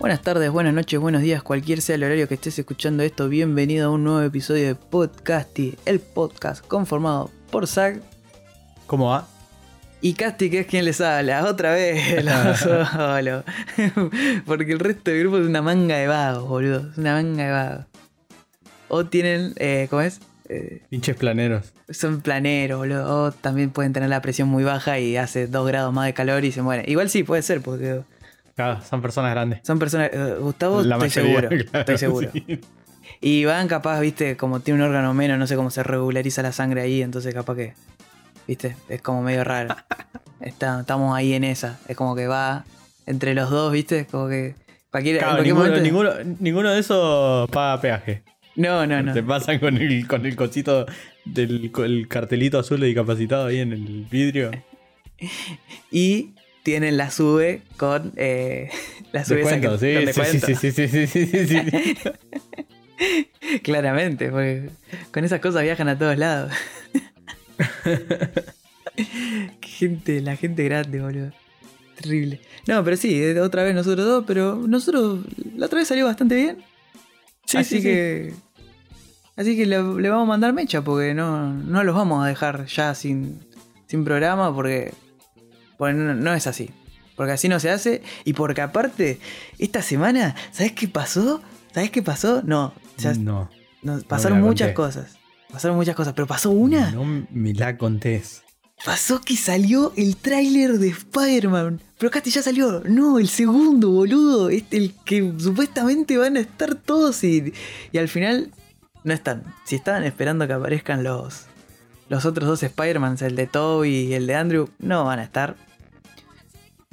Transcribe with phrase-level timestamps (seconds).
[0.00, 3.88] Buenas tardes, buenas noches, buenos días, cualquier sea el horario que estés escuchando esto, bienvenido
[3.88, 7.96] a un nuevo episodio de Podcasty, el podcast conformado por Zach
[8.86, 9.28] ¿Cómo va?
[10.00, 13.44] y Casti, que es quien les habla, otra vez, lo solo.
[14.46, 17.50] Porque el resto del grupo es una manga de vagos, boludo, es una manga de
[17.52, 17.86] vagos.
[18.88, 20.20] O tienen, eh, ¿cómo es?
[20.48, 21.72] Eh, Pinches planeros.
[21.88, 23.24] son planeros, boludo.
[23.24, 26.44] O también pueden tener la presión muy baja y hace 2 grados más de calor
[26.44, 26.84] y se mueren.
[26.88, 28.02] Igual sí, puede ser, porque
[28.56, 29.60] Claro, son personas grandes.
[29.64, 30.10] son personas.
[30.12, 31.64] eh, Gustavo, La estoy mayoría, seguro.
[31.70, 32.30] claro, estoy seguro.
[32.32, 32.60] sí.
[33.20, 36.52] Y van capaz, viste, como tiene un órgano menos, no sé cómo se regulariza la
[36.52, 37.74] sangre ahí, entonces capaz que.
[38.46, 39.74] Viste, es como medio raro.
[40.40, 41.78] Está- estamos ahí en esa.
[41.88, 42.64] Es como que va
[43.06, 44.54] entre los dos, viste, como que.
[44.90, 48.22] Cualquier, Claro, ninguno, momento- ninguno- ninguno de esos paga peaje.
[48.56, 49.12] No, no, no.
[49.12, 50.86] Te pasan con el, con el cosito
[51.24, 54.52] del el cartelito azul de discapacitado ahí en el vidrio.
[55.90, 58.12] Y tienen la sube con.
[58.16, 58.70] Eh,
[59.12, 61.60] la sube esa sí, sí, sí, sí, sí, sí, sí.
[63.62, 64.70] Claramente, porque
[65.12, 66.52] con esas cosas viajan a todos lados.
[69.60, 71.32] Gente, la gente grande, boludo.
[71.96, 72.40] Terrible.
[72.66, 75.20] No, pero sí, eh, otra vez nosotros dos, pero nosotros
[75.56, 76.58] la otra vez salió bastante bien.
[77.44, 77.82] Sí, así sí, sí.
[77.82, 78.34] que.
[79.36, 82.66] Así que le, le vamos a mandar mecha porque no, no los vamos a dejar
[82.66, 83.40] ya sin,
[83.88, 84.94] sin programa porque,
[85.84, 86.70] porque no, no es así.
[87.16, 88.02] Porque así no se hace.
[88.24, 89.20] Y porque aparte,
[89.58, 91.40] esta semana, ¿sabes qué pasó?
[91.72, 92.42] ¿Sabes qué pasó?
[92.44, 93.50] No, o sea, No.
[93.82, 94.74] no, pasaron muchas conté.
[94.74, 95.16] cosas.
[95.52, 96.90] Pasaron muchas cosas, pero pasó una.
[96.90, 98.42] No me la contés.
[98.84, 101.80] Pasó que salió el tráiler de Spider-Man.
[101.96, 102.82] Pero Casti ya salió.
[102.84, 104.50] No, el segundo, boludo.
[104.50, 107.52] Este, el que supuestamente van a estar todos y,
[107.92, 108.50] y al final
[109.04, 109.44] no están.
[109.64, 111.46] Si estaban esperando que aparezcan los,
[112.08, 115.54] los otros dos Spider-Mans, el de Toby y el de Andrew, no van a estar.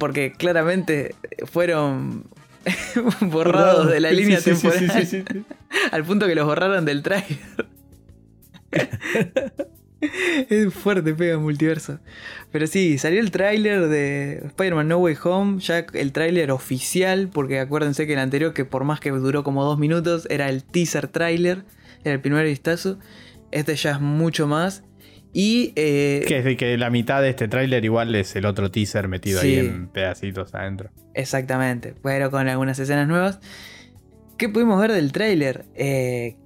[0.02, 1.14] Porque claramente
[1.44, 2.24] fueron
[3.20, 5.06] borrados de la Sí, línea sí, temporal.
[5.06, 5.22] sí.
[5.92, 7.38] Al punto que los borraron del trailer.
[10.00, 12.00] es fuerte, pega multiverso.
[12.50, 17.60] Pero sí, salió el tráiler de Spider-Man No Way Home, ya el tráiler oficial, porque
[17.60, 21.06] acuérdense que el anterior, que por más que duró como dos minutos, era el teaser
[21.06, 21.64] tráiler,
[22.02, 22.98] era el primer vistazo.
[23.52, 24.82] Este ya es mucho más.
[25.32, 28.70] Y eh, Que es de que la mitad de este tráiler igual es el otro
[28.70, 29.54] teaser metido Sí.
[29.58, 30.90] ahí en pedacitos adentro.
[31.14, 33.40] Exactamente, pero con algunas escenas nuevas.
[34.36, 35.64] ¿Qué pudimos ver del tráiler?
[35.74, 36.36] Eh,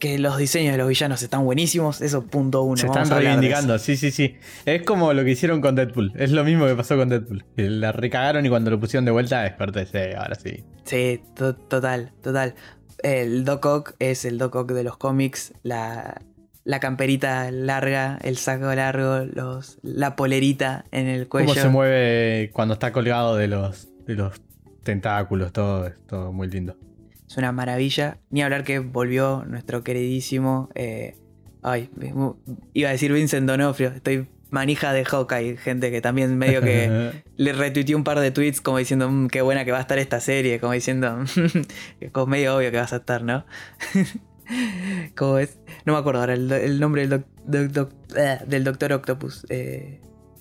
[0.00, 2.76] que los diseños de los villanos están buenísimos, eso punto uno.
[2.76, 4.34] Se están reivindicando, sí, sí, sí.
[4.66, 6.12] Es como lo que hicieron con Deadpool.
[6.16, 7.44] Es lo mismo que pasó con Deadpool.
[7.56, 10.14] La recagaron y cuando lo pusieron de vuelta desperté.
[10.16, 10.64] Ahora sí.
[10.84, 12.54] Sí, to- total, total.
[13.02, 16.20] El Doc Ock es el Doc Ock de los cómics, la,
[16.64, 21.48] la camperita larga, el saco largo, los, la polerita en el cuello.
[21.48, 24.40] Cómo se mueve cuando está colgado de los, de los
[24.82, 26.76] tentáculos, todo, es todo muy lindo.
[27.28, 28.18] Es una maravilla.
[28.30, 30.68] Ni hablar que volvió nuestro queridísimo.
[30.74, 31.16] eh,
[31.62, 31.90] ay,
[32.74, 33.88] iba a decir Vincent Donofrio.
[33.90, 38.60] Estoy manija de Hawkeye, gente que también medio que le retuiteé un par de tweets
[38.60, 40.60] como diciendo "Mm, qué buena que va a estar esta serie.
[40.60, 41.24] Como diciendo,
[42.12, 43.44] como medio obvio que vas a estar, ¿no?
[45.16, 45.58] ¿Cómo es?
[45.84, 49.46] No me acuerdo ahora el, nombre del, doc- doc- doc- eh, del Doctor Octopus.
[49.48, 50.00] Eh,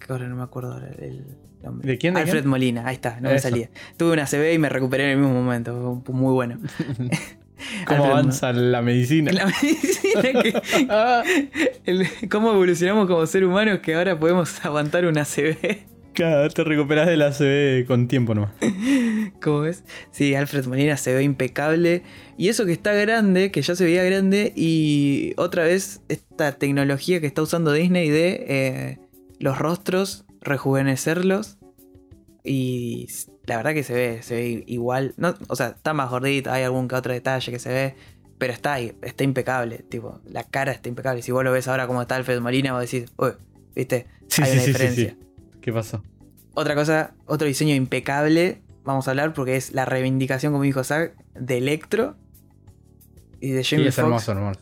[0.09, 1.25] ahora no me acuerdo ahora el
[1.64, 1.91] nombre.
[1.91, 2.50] ¿De quién, de Alfred quién?
[2.50, 3.69] Molina, ahí está, no me salía.
[3.97, 6.02] Tuve una CB y me recuperé en el mismo momento.
[6.06, 6.59] Fue muy bueno.
[7.88, 9.31] Cómo Alfred avanza la medicina.
[9.31, 11.81] La medicina que.
[11.91, 15.85] el- cómo evolucionamos como ser humanos que ahora podemos aguantar una CB.
[16.13, 18.51] Claro, te recuperas de la CB con tiempo nomás.
[19.41, 19.84] ¿Cómo ves?
[20.12, 22.03] Sí, Alfred Molina se ve impecable.
[22.38, 24.53] Y eso que está grande, que ya se veía grande.
[24.56, 29.00] Y otra vez esta tecnología que está usando Disney de eh,
[29.40, 31.57] los rostros, rejuvenecerlos.
[32.44, 33.07] Y
[33.46, 35.14] la verdad que se ve, se ve igual.
[35.17, 37.96] No, o sea, está más gordito, hay algún que otro detalle que se ve.
[38.37, 39.79] Pero está ahí, está impecable.
[39.90, 41.22] Tipo, la cara está impecable.
[41.22, 43.32] Si vos lo ves ahora como está Alfred Molina, vos decís, uy,
[43.76, 45.17] viste, Sí, hay sí, una sí, diferencia.
[45.20, 45.28] sí.
[45.61, 46.03] ¿Qué pasó?
[46.53, 51.16] Otra cosa, otro diseño impecable, vamos a hablar porque es la reivindicación, como dijo Zack,
[51.34, 52.16] de Electro
[53.40, 54.59] y de Sí, Jamie es hermoso, hermoso.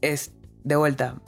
[0.00, 0.32] Es
[0.64, 1.20] de vuelta.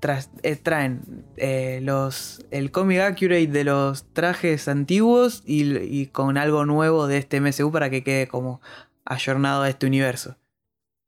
[0.00, 6.36] tras- eh, traen eh, los el comic accurate de los trajes antiguos y, y con
[6.36, 8.60] algo nuevo de este MCU para que quede como
[9.06, 10.36] ayornado a este universo.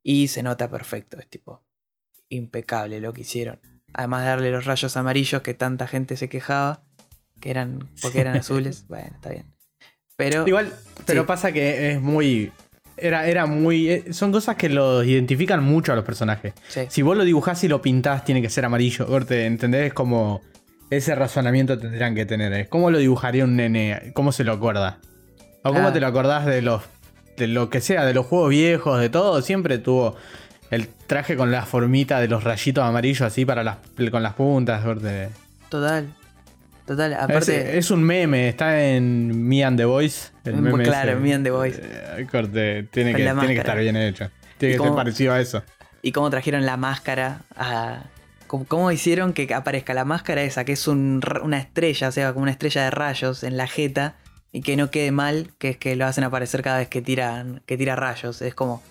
[0.01, 1.63] Y se nota perfecto, es tipo
[2.29, 3.59] impecable lo que hicieron.
[3.93, 6.83] Además de darle los rayos amarillos que tanta gente se quejaba,
[7.39, 8.85] que eran porque eran azules.
[8.87, 9.45] Bueno, está bien.
[10.15, 10.73] Pero Igual,
[11.05, 11.27] pero Sí.
[11.27, 12.51] pasa que es muy.
[12.99, 13.89] Era, era muy.
[13.89, 16.53] eh, Son cosas que los identifican mucho a los personajes.
[16.67, 16.81] sí.
[16.89, 19.05] Si vos lo dibujás y lo pintás, tiene que ser amarillo.
[19.05, 19.87] Corte, ¿entendés?
[19.87, 20.41] Es como.
[20.89, 22.53] Ese razonamiento tendrían que tener.
[22.53, 24.11] Es ¿Cómo lo dibujaría un nene?
[24.13, 24.99] ¿Cómo se lo acuerda?
[25.63, 25.93] O cómo Ah.
[25.93, 26.81] te lo acordás de los.
[27.35, 30.15] de lo que sea, de los juegos viejos, de todo, siempre tuvo
[30.71, 33.77] el traje con la formita de los rayitos amarillos así para las.
[34.09, 34.83] con las puntas.
[34.83, 35.29] corte.
[35.69, 36.07] Total.
[36.87, 37.13] Total.
[37.13, 40.29] Aparte, es un meme, está en Me and the Voice.
[40.45, 41.19] El meme claro, ese.
[41.19, 41.79] Me and the Voice.
[41.83, 44.31] Eh, corte, tiene, que, tiene que estar bien hecho.
[44.57, 45.63] Tiene ¿Y que ser cómo- parecido a eso.
[46.01, 48.05] y cómo trajeron la máscara a.
[48.47, 52.31] Cómo, cómo hicieron que aparezca la máscara esa, que es un una estrella, o sea,
[52.31, 54.15] como una estrella de rayos en la jeta,
[54.53, 57.61] y que no quede mal, que es que lo hacen aparecer cada vez que tiran,
[57.65, 58.41] que tira rayos.
[58.41, 58.81] Es como.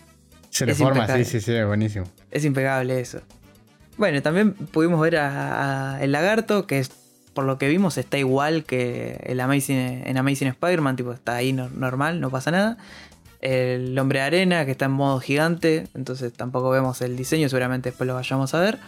[0.50, 1.25] Se le forma, impecable.
[1.25, 2.04] sí, sí, sí, es buenísimo.
[2.31, 3.22] Es impecable eso.
[3.96, 6.90] Bueno, también pudimos ver a, a el lagarto, que es,
[7.36, 11.52] por lo que vimos está igual que el Amazing, en Amazing Spider-Man, tipo, está ahí
[11.52, 12.78] no- normal, no pasa nada.
[13.40, 17.90] El hombre de arena, que está en modo gigante, entonces tampoco vemos el diseño, seguramente
[17.90, 18.78] después lo vayamos a ver.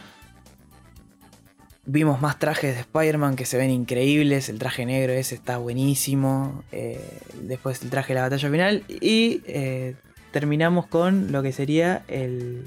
[1.85, 6.63] Vimos más trajes de Spider-Man que se ven increíbles, el traje negro ese está buenísimo,
[6.73, 9.95] eh, después el traje de la batalla final y eh,
[10.33, 12.67] terminamos con lo que sería el,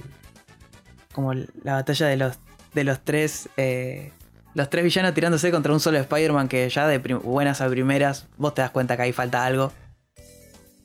[1.13, 2.39] como la batalla de los,
[2.73, 3.49] de los tres.
[3.57, 4.11] eh,
[4.53, 8.53] los tres villanos tirándose contra un solo Spider-Man que ya de buenas a primeras vos
[8.53, 9.71] te das cuenta que ahí falta algo.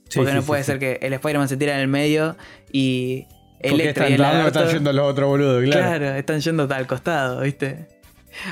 [0.09, 0.67] Sí, porque sí, no puede sí.
[0.67, 2.37] ser que el Spider-Man se tira en el medio
[2.71, 3.27] y
[3.59, 5.99] están y el lagarto- están yendo los otros boludos, claro.
[5.99, 7.89] Claro, están yendo al costado, ¿viste?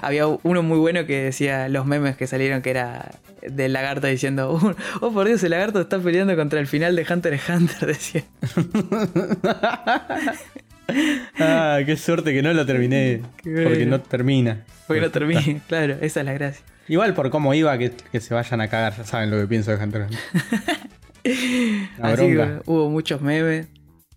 [0.00, 3.10] Había uno muy bueno que decía los memes que salieron que era
[3.42, 4.58] del lagarto diciendo,
[5.00, 8.24] oh por Dios, el lagarto está peleando contra el final de Hunter x Hunter, decía.
[11.38, 13.22] Ah, qué suerte que no lo terminé.
[13.42, 14.64] Porque no termina.
[14.86, 16.64] Porque no termine, claro, esa es la gracia.
[16.88, 19.70] Igual por cómo iba, que, que se vayan a cagar, ya saben lo que pienso
[19.70, 20.06] de Hunter.
[22.02, 23.68] Así que hubo muchos memes.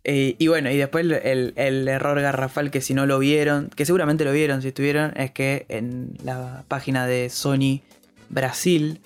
[0.03, 3.85] Eh, y bueno, y después el, el error garrafal que si no lo vieron, que
[3.85, 7.81] seguramente lo vieron si estuvieron, es que en la página de Sony
[8.29, 9.01] Brasil,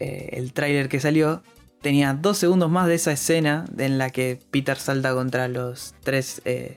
[0.00, 1.42] eh, el tráiler que salió,
[1.82, 6.42] tenía dos segundos más de esa escena en la que Peter salta contra los tres,
[6.44, 6.76] eh,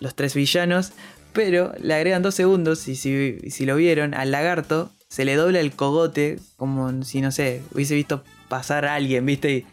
[0.00, 0.92] los tres villanos,
[1.32, 5.60] pero le agregan dos segundos y si, si lo vieron, al lagarto se le dobla
[5.60, 9.50] el cogote como si, no sé, hubiese visto pasar a alguien, ¿viste?
[9.52, 9.66] Y,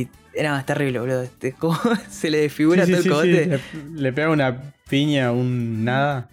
[0.00, 1.22] y era más terrible, boludo.
[1.22, 1.78] Este, cómo
[2.10, 3.44] se le desfigura Sí, todo sí, el cogote.
[3.72, 3.82] sí.
[3.94, 6.28] Le, le pega una piña, un nada.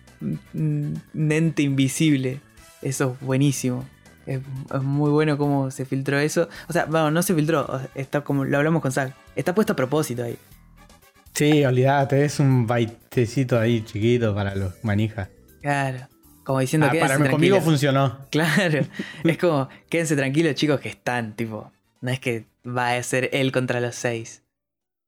[0.54, 2.40] Un ente invisible.
[2.82, 3.86] Eso es buenísimo.
[4.26, 4.40] Es,
[4.74, 6.48] es muy bueno cómo se filtró eso.
[6.70, 7.82] O sea, bueno, no se filtró.
[7.96, 9.14] Está como lo hablamos con Zack.
[9.36, 10.38] Está puesto a propósito ahí.
[11.34, 15.30] Sí, olvídate, es un baitecito ahí chiquito para los manijas.
[15.62, 16.08] Claro.
[16.44, 18.18] Como diciendo Ah, que para conmigo funcionó.
[18.32, 18.86] Claro.
[19.24, 21.72] es como, quédense tranquilos, chicos, que están, tipo.
[22.02, 24.44] No es que va a ser él contra los seis.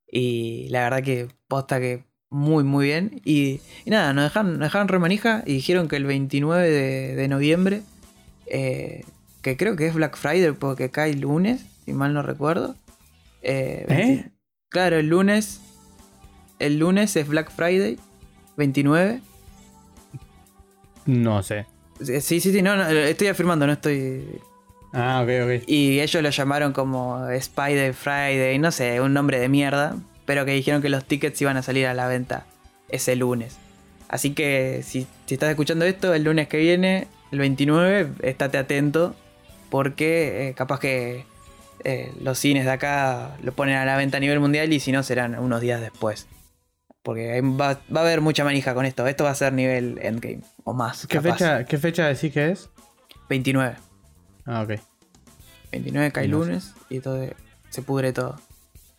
[0.08, 3.22] Y la verdad que posta que muy, muy bien.
[3.26, 7.16] Y, y nada, nos dejaron, nos dejaron re manija y dijeron que el 29 de,
[7.16, 7.82] de noviembre,
[8.48, 9.04] eh,
[9.42, 12.76] que creo que es Black Friday porque cae lunes, si mal no recuerdo.
[13.42, 14.30] Eh, ¿Eh?
[14.70, 15.62] Claro, el lunes.
[16.60, 17.98] El lunes es Black Friday,
[18.58, 19.22] 29.
[21.06, 21.66] No sé.
[22.02, 24.42] Sí, sí, sí, no, no, estoy afirmando, no estoy
[24.94, 25.64] Ah, ok, ok.
[25.68, 29.96] Y ellos lo llamaron como Spider Friday, no sé, un nombre de mierda.
[30.26, 32.46] Pero que dijeron que los tickets iban a salir a la venta
[32.88, 33.58] ese lunes.
[34.08, 39.16] Así que si, si estás escuchando esto, el lunes que viene, el 29, estate atento.
[39.70, 41.26] Porque eh, capaz que
[41.84, 44.92] eh, los cines de acá lo ponen a la venta a nivel mundial y si
[44.92, 46.28] no serán unos días después.
[47.04, 49.06] Porque va, va a haber mucha manija con esto.
[49.08, 51.06] Esto va a ser nivel endgame o más.
[51.06, 51.34] ¿Qué capaz.
[51.34, 52.70] fecha, ¿Qué fecha decís que es?
[53.30, 53.76] 29.
[54.46, 54.80] Ah, ok.
[55.72, 56.46] 29 cae No sé.
[56.48, 57.28] lunes y todo
[57.70, 58.40] se pudre todo.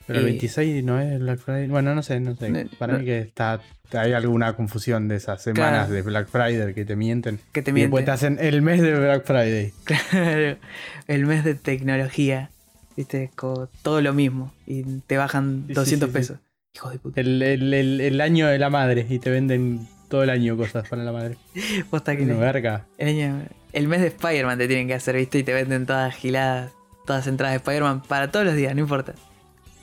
[0.07, 1.69] Pero el Y- 26 no es Black Friday.
[1.69, 2.69] Bueno, no sé, no sé.
[2.79, 3.61] Para no- mí que está
[3.93, 5.93] hay alguna confusión de esas semanas Claro.
[5.95, 7.39] de Black Friday que te mienten.
[7.53, 8.05] Que te Y después mienten.
[8.05, 9.73] te hacen el mes de Black Friday.
[10.11, 10.59] Claro,
[11.07, 12.51] el mes de tecnología.
[12.97, 14.53] Viste, como todo lo mismo.
[14.67, 16.19] Y te bajan Sí, sí, 200 sí, sí.
[16.19, 16.39] pesos.
[16.75, 17.21] Hijo de puta.
[17.21, 19.07] El, el- el- el año de la madre.
[19.09, 21.37] Y te venden todo el año cosas para la madre.
[21.91, 22.87] Posta que el, verga.
[23.01, 26.73] año- el mes de Spider-Man te tienen que hacer, viste, y te venden todas giladas,
[27.07, 29.15] todas entradas de Spider-Man para todos los días, no importa.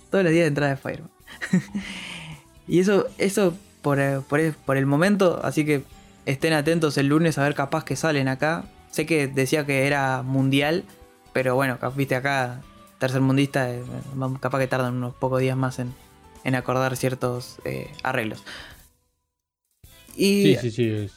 [0.10, 1.12] Todos los días de entrada de Spider-Man.
[2.68, 5.84] y eso, eso por, eh, por, el- por el momento, así que
[6.26, 8.66] estén atentos el lunes a ver capaz que salen acá.
[8.92, 10.84] Sé que decía que era mundial,
[11.34, 12.60] pero bueno, viste acá,
[13.00, 13.82] tercermundista, eh,
[14.42, 15.94] capaz que tardan unos pocos días más en,
[16.44, 18.44] en acordar ciertos eh, arreglos.
[20.16, 21.10] Y Sí, sí, sí.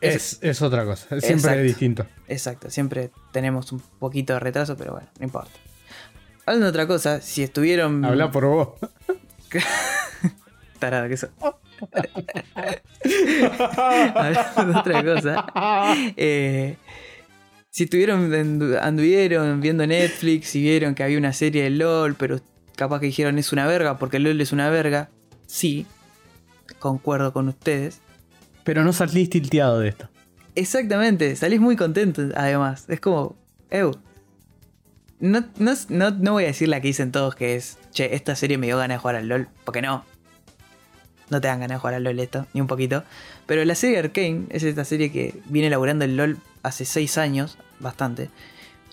[0.00, 1.06] Es, es, es otra cosa.
[1.20, 1.58] Siempre Exacto.
[1.60, 2.06] es distinto.
[2.28, 5.50] Exacto, siempre tenemos un poquito de retraso, pero bueno, no importa.
[6.44, 8.04] Hablando de otra cosa, si estuvieron.
[8.04, 8.68] Habla por vos.
[10.80, 11.28] Tarado que eso.
[13.76, 15.46] Hablando de otra cosa.
[16.16, 16.76] eh,
[17.70, 18.32] si estuvieron,
[18.80, 22.40] anduvieron viendo Netflix y vieron que había una serie de LOL, pero
[22.82, 25.08] capaz que dijeron es una verga porque LOL es una verga,
[25.46, 25.86] sí,
[26.78, 28.00] concuerdo con ustedes.
[28.64, 30.08] Pero no salís tilteado de esto.
[30.54, 32.84] Exactamente, salís muy contento además.
[32.88, 33.36] Es como,
[33.70, 33.92] ew.
[35.20, 38.34] No, no, no, no voy a decir la que dicen todos que es, che, esta
[38.34, 40.04] serie me dio ganas de jugar al LOL, porque no.
[41.30, 43.04] No te dan ganas de jugar al LOL esto, ni un poquito.
[43.46, 47.56] Pero la serie Arcane es esta serie que viene elaborando el LOL hace 6 años,
[47.78, 48.30] bastante.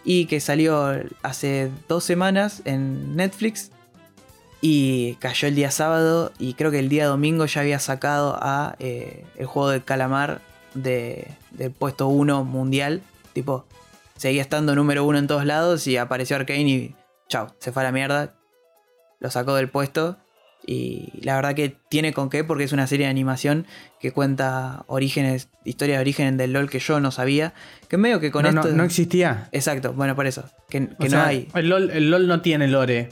[0.03, 3.71] Y que salió hace dos semanas en Netflix.
[4.61, 6.31] Y cayó el día sábado.
[6.39, 10.41] Y creo que el día domingo ya había sacado a eh, el juego de calamar
[10.73, 13.01] de, del puesto 1 mundial.
[13.33, 13.65] Tipo,
[14.17, 15.87] seguía estando número 1 en todos lados.
[15.87, 16.95] Y apareció Arkane y
[17.29, 18.35] chao, se fue a la mierda.
[19.19, 20.17] Lo sacó del puesto.
[20.65, 23.65] Y la verdad que tiene con qué, porque es una serie de animación
[23.99, 27.53] que cuenta orígenes, historia de origen del LOL que yo no sabía.
[27.87, 28.67] Que medio que con no, esto.
[28.67, 29.49] no, no existía.
[29.51, 30.43] Exacto, bueno, por eso.
[30.69, 31.47] Que, no sea, hay.
[31.55, 33.09] El LOL, el LOL no tiene lore.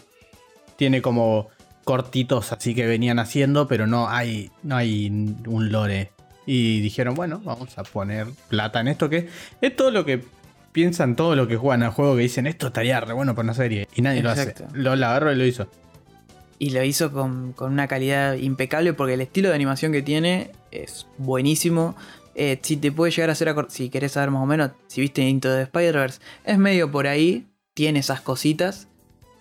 [0.78, 1.50] Tiene como
[1.84, 6.12] cortitos así que venían haciendo, pero no hay, no hay un lore.
[6.46, 9.30] Y dijeron, bueno, vamos a poner plata en esto que
[9.62, 10.24] es todo lo que
[10.72, 13.54] piensan, todo lo que juegan al juego que dicen, esto estaría re bueno para una
[13.54, 13.88] serie.
[13.96, 14.64] Y nadie Exacto.
[14.64, 14.78] lo hace.
[14.78, 15.68] LOL agarró y lo hizo.
[16.60, 20.52] Y lo hizo con, con una calidad impecable porque el estilo de animación que tiene
[20.72, 21.96] es buenísimo.
[22.36, 25.22] Eh, si te puede llegar a hacer, si querés saber más o menos, si viste
[25.22, 28.88] Into the Spider-Verse, es medio por ahí, tiene esas cositas,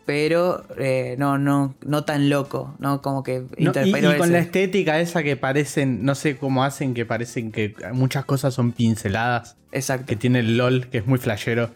[0.07, 3.03] pero eh, no, no, no tan loco, ¿no?
[3.03, 6.63] Como que No, y, y con la es- estética esa que parecen, no sé cómo
[6.65, 9.57] hacen, que parecen que muchas cosas son pinceladas.
[9.73, 10.07] Exacto.
[10.07, 11.71] Que tiene el LOL, que es muy flashero.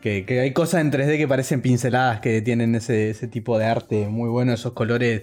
[0.00, 3.66] Que, que hay cosas en 3D que parecen pinceladas, que tienen ese, ese tipo de
[3.66, 5.22] arte muy bueno, esos colores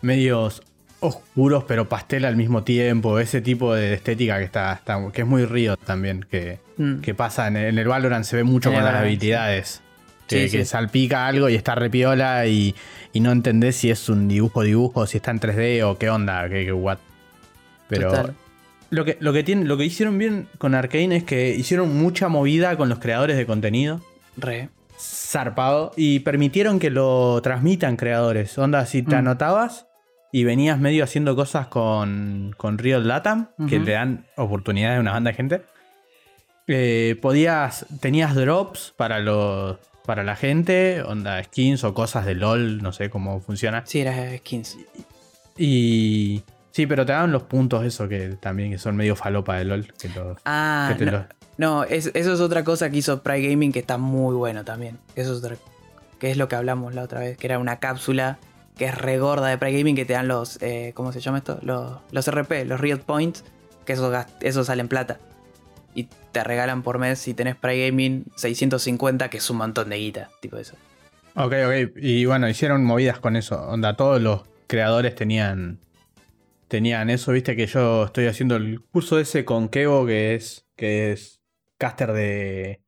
[0.00, 0.62] medios
[1.00, 5.26] oscuros pero pastel al mismo tiempo, ese tipo de estética que está, está- que es
[5.26, 7.00] muy río también, que, Mm.
[7.00, 9.82] que pasa en el, en el Valorant se ve mucho con las habilidades.
[10.28, 10.70] Que, Sí, que sí.
[10.70, 12.74] salpica algo y está repiola y,
[13.14, 16.48] y no entendés si es un dibujo dibujo, si está en 3D o qué onda,
[16.50, 16.98] qué, qué what.
[17.88, 18.34] Pero Total.
[18.90, 22.28] lo que, lo, que tienen, lo que hicieron bien con Arkane es que hicieron mucha
[22.28, 24.02] movida con los creadores de contenido
[24.36, 24.68] Re.
[25.00, 28.58] zarpado y permitieron que lo transmitan creadores.
[28.58, 29.20] Onda, si te Mm.
[29.20, 29.86] anotabas
[30.30, 33.86] y venías medio haciendo cosas con, con Riot Latam, que Ujú.
[33.86, 35.62] le dan oportunidades a una banda de gente,
[36.66, 42.82] eh, podías, tenías drops para los para la gente, onda skins o cosas de LOL,
[42.82, 43.82] no sé cómo funciona.
[43.84, 44.78] Sí, era skins.
[45.56, 49.66] Y sí, pero te daban los puntos eso que también que son medio falopa de
[49.66, 51.26] LOL, que los- Ah, que te no, los-
[51.58, 54.96] no, es- eso es otra cosa que hizo Pride Gaming que está muy bueno también.
[55.14, 55.56] Eso es otra,
[56.18, 58.38] que es lo que hablamos la otra vez, que era una cápsula
[58.78, 61.58] que es regorda de Pride Gaming que te dan los, eh, ¿cómo se llama esto?
[61.60, 63.44] Los, los RP, los Riot Points,
[63.84, 65.18] que esos, esos salen plata.
[65.98, 69.96] Y te regalan por mes si tenés Pride Gaming 650, que es un montón de
[69.96, 70.76] guita, tipo eso.
[71.34, 71.90] Ok, ok.
[71.96, 73.60] Y bueno, hicieron movidas con eso.
[73.68, 75.80] Onda, todos los creadores tenían.
[76.68, 80.66] Tenían eso, viste que yo estoy haciendo el curso ese con Kevo, que es.
[80.76, 81.40] que es
[81.78, 82.80] caster de.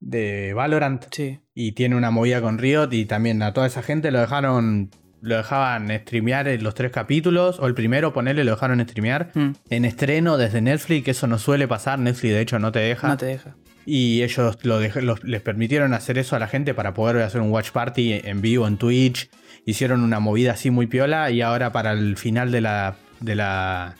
[0.00, 1.04] de Valorant.
[1.10, 1.40] Sí.
[1.52, 2.88] Y tiene una movida con Riot.
[2.92, 4.90] Y también a toda esa gente lo dejaron.
[5.22, 7.58] Lo dejaban streamear en los tres capítulos.
[7.60, 9.30] O el primero, ponerle, lo dejaron streamear.
[9.34, 11.98] Mm, En estreno desde Netflix, que eso no suele pasar.
[11.98, 13.08] Netflix, de hecho, no te deja.
[13.08, 13.54] no te deja.
[13.86, 17.40] Y ellos lo dej- los- les permitieron hacer eso a la gente para poder hacer
[17.40, 19.28] un watch party en vivo en Twitch.
[19.64, 23.94] Hicieron una movida así muy piola y ahora para el final de la, de la,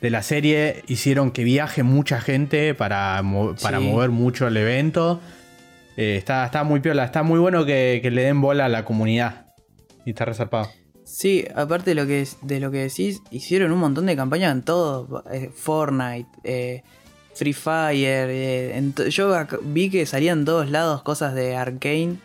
[0.00, 3.84] de la serie hicieron que viaje mucha gente para, mo- para Sí.
[3.84, 5.20] mover mucho el evento.
[5.96, 8.84] Eh, está, está muy piola, está muy bueno que, que le den bola a la
[8.84, 9.45] comunidad.
[10.06, 10.70] Y está resarpado.
[11.04, 14.62] Sí, aparte de lo que, de lo que decís, hicieron un montón de campañas en
[14.62, 15.22] todo.
[15.30, 16.82] eh, Fortnite, eh,
[17.34, 18.28] Free Fire.
[18.30, 19.32] eh, yo
[19.62, 22.16] vi que salían en todos lados cosas de Arkane.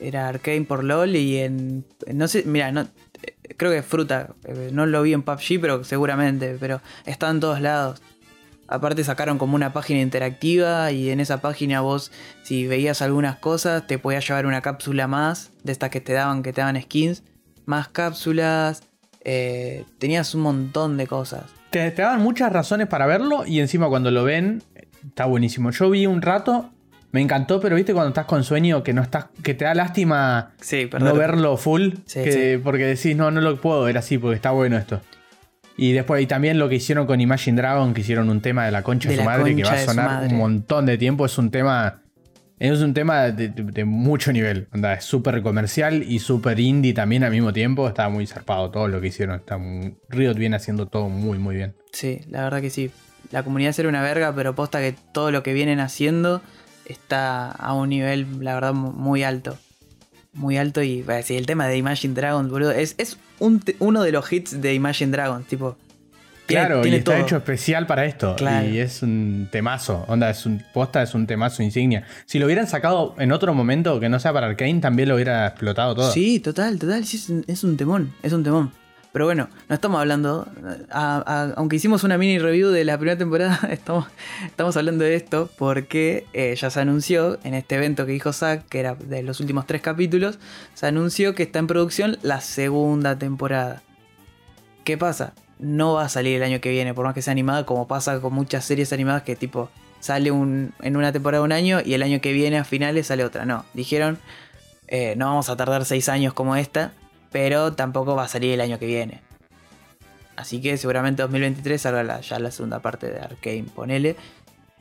[0.00, 1.86] Era Arkane por LOL y en...
[2.12, 2.82] No sé, mira, no,
[3.22, 4.34] eh, creo que es fruta.
[4.72, 6.56] No lo vi en PUBG, pero seguramente.
[6.58, 8.02] Pero está en todos lados.
[8.66, 12.10] Aparte sacaron como una página interactiva y en esa página vos,
[12.42, 16.42] si veías algunas cosas, te podías llevar una cápsula más de estas que te daban,
[16.42, 17.22] que te daban skins.
[17.66, 18.82] Más cápsulas.
[19.26, 21.44] eh, tenías un montón de cosas.
[21.70, 24.62] Te, te daban muchas razones para verlo y encima cuando lo ven
[25.06, 25.70] está buenísimo.
[25.70, 26.70] Yo vi un rato,
[27.10, 30.52] me encantó, pero viste cuando estás con sueño que no estás, que te da lástima
[30.60, 34.36] Sí, no verlo full, Sí, que- porque decís no, no lo puedo ver así porque
[34.36, 35.00] está bueno esto.
[35.76, 38.70] Y después, y también lo que hicieron con Imagine Dragon, que hicieron un tema de
[38.72, 41.36] la concha de, De su madre, que va a sonar un montón de tiempo, es
[41.38, 42.00] un tema.
[42.60, 44.68] Es un tema de, de- de mucho nivel.
[44.72, 47.88] onda, es súper comercial y súper indie también al mismo tiempo.
[47.88, 49.34] Está muy zarpado todo lo que hicieron.
[49.36, 51.74] Está muy- Riot viene haciendo todo muy, muy bien.
[51.92, 52.92] Sí, la verdad que sí.
[53.32, 56.40] La comunidad será una verga, pero posta que todo lo que vienen haciendo
[56.86, 59.58] está a un nivel, la verdad, muy alto.
[60.34, 64.12] Muy alto y decir, el tema de Imagine Dragons, boludo, es, es un uno de
[64.12, 65.76] los hits de Imagine Dragons, tipo.
[66.46, 68.36] claro, y está hecho especial para esto.
[68.70, 70.04] Y es un temazo.
[70.08, 72.04] Onda, es un posta, es un temazo insignia.
[72.26, 75.46] Si lo hubieran sacado en otro momento que no sea para Arkane, también lo hubiera
[75.46, 76.10] explotado todo.
[76.10, 77.04] Sí, total, total.
[77.04, 78.72] Sí, es un temón, es un temón.
[79.14, 80.44] Pero bueno, no estamos hablando,
[80.90, 84.08] aunque hicimos una mini review de la primera temporada, estamos,
[84.44, 88.66] estamos hablando de esto porque eh, ya se anunció en este evento que dijo Zack,
[88.66, 90.40] que era de los últimos tres capítulos,
[90.74, 93.84] se anunció que está en producción la segunda temporada.
[94.82, 95.32] ¿Qué pasa?
[95.60, 98.20] No va a salir el año que viene, por más que sea animada, como pasa
[98.20, 102.02] con muchas series animadas que tipo sale un, en una temporada un año y el
[102.02, 103.44] año que viene a finales sale otra.
[103.44, 104.18] No, dijeron,
[104.88, 106.94] eh, no vamos a tardar seis años como esta
[107.34, 109.20] pero tampoco va a salir el año que viene.
[110.36, 114.14] Así que seguramente 2023 salga ya la segunda parte de Arkane, ponele.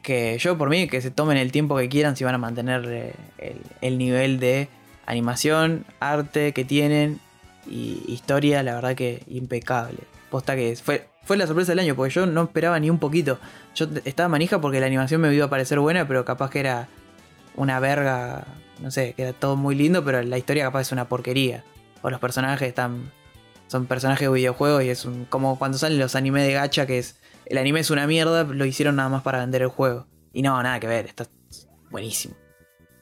[0.03, 3.15] Que yo por mí, que se tomen el tiempo que quieran si van a mantener
[3.39, 4.69] eh, el, nivel de
[5.07, 7.19] animación, arte que tienen
[7.67, 10.01] y historia, la verdad que impecable.
[10.29, 13.39] Posta que fue, fue la sorpresa del año, porque yo no esperaba ni un poquito.
[13.73, 16.87] Yo estaba manija porque la animación me iba a parecer buena, pero capaz que era
[17.55, 18.45] una verga,
[18.79, 21.63] no sé, que era todo muy lindo, pero la historia capaz es una porquería
[22.03, 23.11] o los personajes están
[23.67, 26.99] son personajes de videojuegos y es un, como cuando salen los animes de gacha que
[26.99, 30.07] es el anime es una mierda, lo hicieron nada más para vender el juego.
[30.31, 31.25] Y no, nada que ver, está
[31.89, 32.35] buenísimo.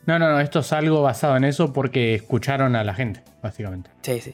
[0.06, 3.92] No, no, no, esto es algo basado en eso porque escucharon a la gente, básicamente.
[4.02, 4.34] Sí, sí.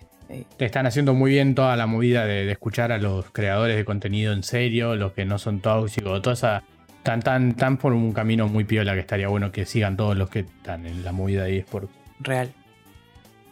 [0.58, 4.34] Te están haciendo muy bien toda la movida de, escuchar a los creadores de contenido
[4.34, 6.64] en serio, los que no son tóxicos, toda esa.
[7.04, 10.30] Tan, tan, tan por un camino muy piola que estaría bueno que sigan todos los
[10.30, 11.90] que están en la movida de eSports.
[12.20, 12.52] Real.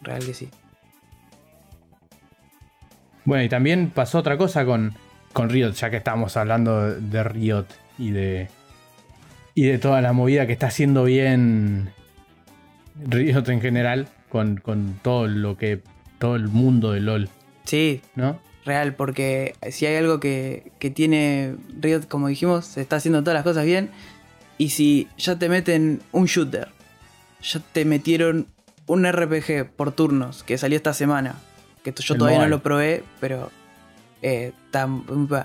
[0.01, 0.49] Real que sí.
[3.25, 4.93] Bueno, y también pasó otra cosa con,
[5.33, 7.65] con Riot, ya que estamos hablando de Riot
[7.97, 8.49] y de,
[9.55, 11.89] y de toda la movida que está haciendo bien
[13.03, 14.61] Riot en general con,
[15.01, 15.81] todo lo que
[16.19, 17.29] todo el mundo de LOL.
[17.63, 18.39] Sí, ¿no?
[18.65, 23.35] Real, porque si hay algo que, que tiene Riot, como dijimos, se está haciendo todas
[23.35, 23.89] las cosas bien.
[24.57, 26.69] Y si ya te meten un shooter,
[27.41, 28.47] ya te metieron
[28.87, 31.35] un RPG por turnos que salió esta semana,
[31.93, 33.51] que yo todavía no lo probé, pero
[34.21, 34.53] eh,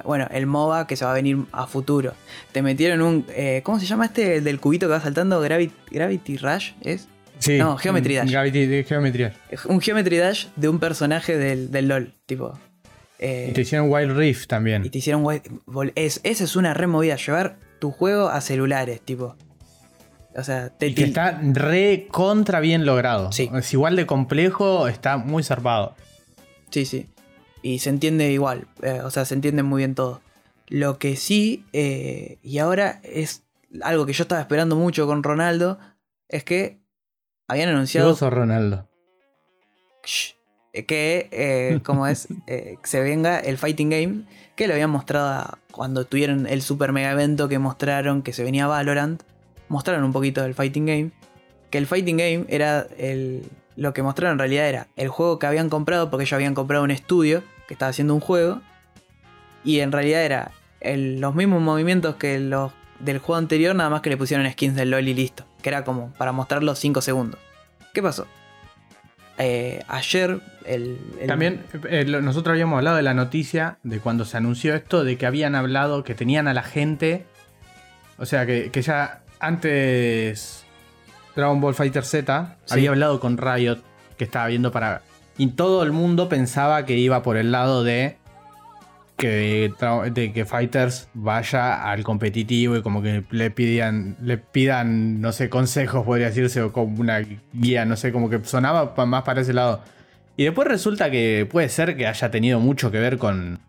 [0.04, 2.14] bueno, el MOBA que se va a venir a futuro.
[2.52, 3.26] Te metieron un.
[3.28, 5.40] Eh, ¿Cómo se llama este del cubito que va saltando?
[5.40, 7.08] Gravity, Rush, ¿es?
[7.38, 7.58] Sí.
[7.58, 8.30] No, Geometry Dash.
[8.30, 9.34] Gravity, Geometry Dash.
[9.66, 12.58] Un Geometry Dash de un personaje del, LOL, tipo.
[13.18, 14.84] Eh, y te hicieron Wild Rift también.
[14.84, 15.92] Y te hicieron Wild.
[15.94, 19.36] Es, esa es una removida, llevar tu juego a celulares, tipo.
[20.34, 23.30] O sea, te, y que está re contra bien logrado.
[23.32, 23.50] Sí.
[23.54, 25.96] Es igual de complejo, está muy zarpado.
[26.70, 27.08] Sí, sí.
[27.62, 28.66] Y se entiende igual.
[28.82, 30.20] Eh, o sea, se entiende muy bien todo.
[30.68, 33.42] Lo que sí, eh, y ahora es
[33.82, 35.78] algo que yo estaba esperando mucho con Ronaldo,
[36.28, 36.80] es que
[37.48, 38.16] habían anunciado...
[38.16, 38.88] ¿Qué Ronaldo?
[40.72, 42.28] Eh, que, como es,
[42.84, 47.48] se venga el Fighting Game, que lo habían mostrado cuando tuvieron el super mega evento
[47.48, 49.22] que mostraron que se venía Valorant.
[49.68, 51.10] Mostraron un poquito del Fighting Game.
[51.70, 55.46] Que el Fighting Game era el, lo que mostraron en realidad era el juego que
[55.46, 58.60] habían comprado, porque ellos habían comprado un estudio que estaba haciendo un juego.
[59.64, 60.50] Y en realidad era
[60.82, 64.90] los mismos movimientos que los del juego anterior, nada más que le pusieron skins del
[64.90, 65.46] LOL y listo.
[65.62, 67.40] Que era como para mostrarlo 5 segundos.
[67.92, 68.26] ¿Qué pasó?
[69.38, 74.74] Eh, ayer el, También eh, nosotros habíamos hablado de la noticia de cuando se anunció
[74.74, 77.24] esto, de que habían hablado, que tenían a la gente.
[78.18, 80.66] O sea, que, que ya antes
[81.36, 83.78] Dragon Ball Fighter Z, había hablado con Riot
[84.16, 85.02] que estaba viendo para.
[85.38, 88.16] Y todo el mundo pensaba que iba por el lado de
[89.20, 89.72] que,
[90.12, 95.48] de que Fighters vaya al competitivo y como que le pidan, le pidan, no sé,
[95.48, 97.20] consejos, podría decirse, o como una
[97.52, 99.82] guía, no sé, como que sonaba más para ese lado.
[100.36, 103.60] Y después resulta que puede ser que haya tenido mucho que ver con,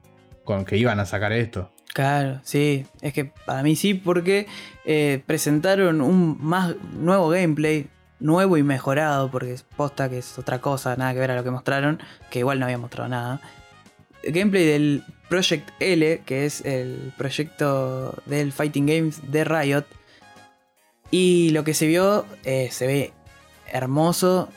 [0.46, 1.72] con que iban a sacar esto.
[1.94, 4.48] Claro, sí, es que para mí sí, porque
[4.86, 7.88] eh, presentaron un más nuevo gameplay,
[8.20, 11.52] nuevo y mejorado, porque posta que es otra cosa, nada que ver a lo que
[11.52, 12.00] mostraron,
[12.30, 13.42] que igual no había mostrado nada.
[14.24, 19.86] gameplay del Project L, que es el proyecto del Fighting Games de Riot.
[21.10, 23.14] Y lo que se vio eh, se ve
[23.72, 24.50] hermoso.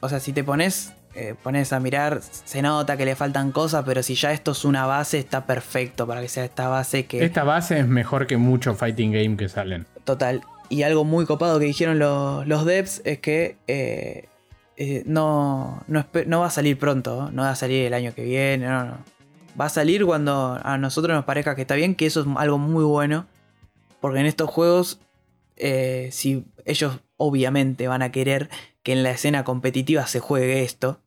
[0.00, 3.82] O sea, si te pones eh, pones a mirar, se nota que le faltan cosas,
[3.84, 7.24] pero si ya esto es una base, está perfecto para que sea esta base que...
[7.24, 9.84] Esta base es mejor que muchos fighting game que salen.
[10.04, 10.42] Total.
[10.68, 14.28] Y algo muy copado que dijeron los, los devs es que eh,
[14.76, 18.66] eh, no, no, va a salir pronto, no va a salir el año que viene,
[18.66, 18.98] no, no.
[19.60, 22.58] Va a salir cuando a nosotros nos parezca que está bien, que eso es algo
[22.58, 23.26] muy bueno.
[24.00, 25.00] Porque en estos juegos,
[25.56, 28.48] si ellos obviamente van a querer
[28.84, 31.00] que en la escena competitiva se juegue esto.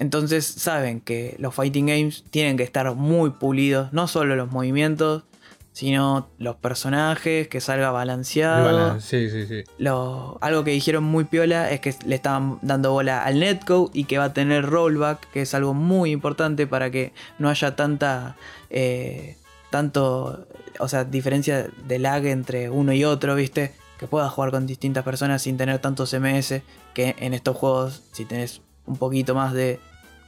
[0.00, 5.24] Entonces saben que los fighting games tienen que estar muy pulidos, no solo los movimientos,
[5.72, 8.98] sino los personajes, que salga balanceado.
[8.98, 9.62] Sí, sí, sí.
[9.78, 14.16] algo que dijeron muy piola es que le estaban dando bola al netcode y que
[14.16, 18.36] va a tener rollback, que es algo muy importante para que no haya tanta.
[18.70, 19.36] Eh,
[19.68, 20.46] tanto.
[20.78, 23.74] O sea, diferencia de lag entre uno y otro, ¿viste?
[23.98, 26.62] Que puedas jugar con distintas personas sin tener tantos MS.
[26.94, 29.78] Que en estos juegos, si tenés un poquito más de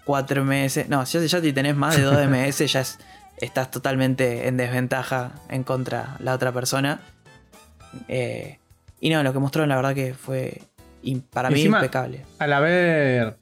[0.04, 0.88] 4 MS.
[0.88, 2.98] No, ya, ya si tenés más de 2 MS, ya es
[3.42, 7.00] estás totalmente en desventaja en contra la otra persona.
[8.08, 8.58] Eh,
[9.00, 10.62] y no, lo que mostraron la verdad que fue
[11.30, 12.24] para mí impecable.
[12.38, 13.36] Al haber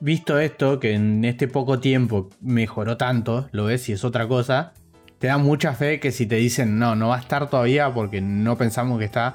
[0.00, 4.72] visto esto, que en este poco tiempo mejoró tanto, lo ves y es otra cosa,
[5.18, 8.22] te da mucha fe que si te dicen no, no va a estar todavía porque
[8.22, 9.34] no pensamos que está,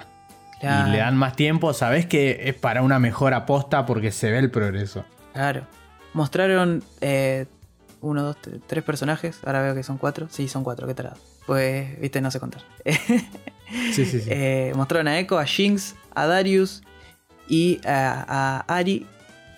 [0.62, 4.40] y le dan más tiempo, sabes que es para una mejor aposta porque se ve
[4.40, 5.06] el progreso.
[5.34, 5.68] Claro.
[6.14, 7.46] Mostraron eh,
[8.02, 9.40] uno, dos, tres personajes.
[9.46, 10.28] Ahora veo que son cuatro.
[10.30, 11.14] Sí, son cuatro, qué tal.
[11.46, 12.64] Pues, viste, no sé contar.
[12.86, 14.24] sí, sí, sí.
[14.28, 16.82] Eh, mostraron a Echo, a Jinx, a Darius
[17.48, 19.06] y a, Ari.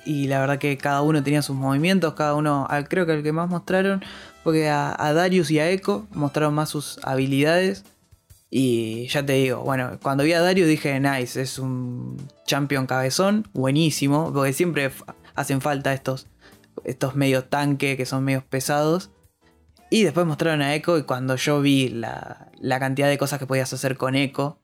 [0.05, 2.13] Y la verdad que cada uno tenía sus movimientos.
[2.15, 4.03] Cada uno, creo que el que más mostraron
[4.43, 7.83] porque a, a Darius y a Echo mostraron más sus habilidades.
[8.49, 13.47] Y ya te digo, bueno, cuando vi a Darius dije, nice, es un champion cabezón,
[13.53, 14.91] buenísimo, porque siempre
[15.35, 16.27] hacen falta estos
[16.84, 19.12] estos medios tanque que son medios pesados.
[19.89, 23.73] Y después mostraron a Echo y cuando yo vi la, cantidad de cosas que podías
[23.73, 24.62] hacer con Echo,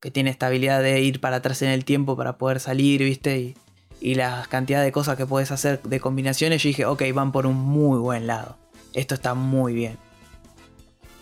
[0.00, 3.38] que tiene esta habilidad de ir para atrás en el tiempo para poder salir, ¿viste?
[3.38, 3.56] Y,
[4.00, 7.46] y la cantidad de cosas que puedes hacer de combinaciones, yo dije, ok, van por
[7.46, 8.56] un muy buen lado.
[8.94, 9.96] Esto está muy bien.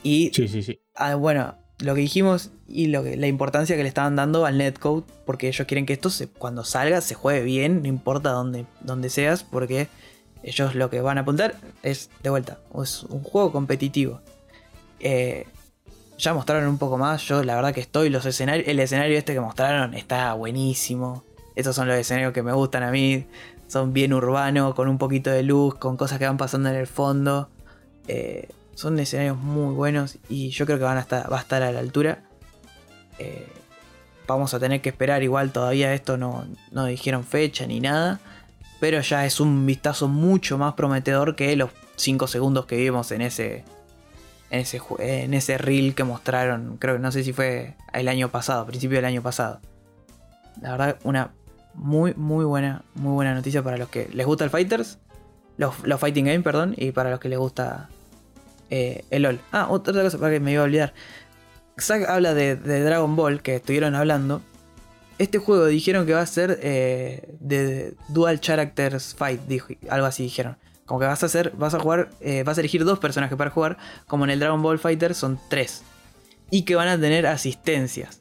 [0.03, 0.81] Y sí, sí, sí.
[0.95, 4.59] Ah, bueno, lo que dijimos y lo que, la importancia que le estaban dando al
[4.59, 9.11] netcode, porque ellos quieren que esto se, cuando salga se juegue bien, no importa dónde,
[9.11, 9.89] seas, porque
[10.43, 14.21] ellos lo que van a apuntar es, de vuelta, es un juego competitivo.
[15.01, 15.47] Eh,
[16.19, 19.33] ya mostraron un poco más, yo la verdad que estoy, los escenarios, el escenario este
[19.33, 21.25] que mostraron está buenísimo.
[21.57, 23.27] Estos son los escenarios que me gustan a mí,
[23.69, 26.87] son bien urbanos, con un poquito de luz, con cosas que van pasando en el
[26.87, 27.49] fondo.
[28.07, 28.49] Eh,
[28.81, 31.73] son escenarios muy buenos y yo creo que van a estar, va a estar a
[31.73, 32.23] la altura.
[33.19, 33.47] Eh,
[34.27, 38.21] vamos a tener que esperar, igual todavía esto no, no dijeron fecha ni nada
[38.81, 43.21] pero ya es un vistazo mucho más prometedor que los 5 segundos que vimos en
[43.21, 43.63] ese,
[44.49, 48.31] en ese, en ese reel que mostraron, creo que no sé si fue el año
[48.31, 49.61] pasado, principio del año pasado.
[50.63, 51.33] La verdad, una
[51.75, 54.99] muy, muy buena, muy buena noticia para los que les gusta el Fighters,
[55.59, 57.91] los, Fighting Game, perdón, y para los que les gusta
[58.71, 59.41] eh, el LOL.
[59.53, 60.95] Ah, otra cosa para que me iba a olvidar.
[61.79, 64.43] Zack habla de Dragon Ball, que estuvieron hablando,
[65.21, 70.23] este juego dijeron que va a ser eh, de Dual Characters Fight, dijo, algo así
[70.23, 70.57] dijeron.
[70.87, 73.51] Como que vas a hacer, vas a jugar, eh, vas a elegir dos personajes para
[73.51, 75.83] jugar, como en el Dragon Ball Fighter son tres.
[76.51, 78.21] Y que van a tener asistencias.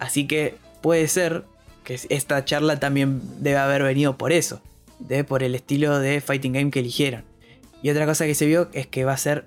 [0.00, 1.44] Así que puede ser
[1.84, 4.60] que esta charla también debe haber venido por eso.
[4.98, 7.22] De, por el estilo de fighting game que eligieron.
[7.82, 9.44] Y otra cosa que se vio es que va a ser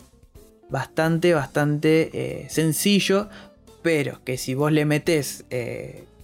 [0.70, 3.30] bastante, bastante eh, sencillo.
[3.82, 5.46] Pero que si vos le metés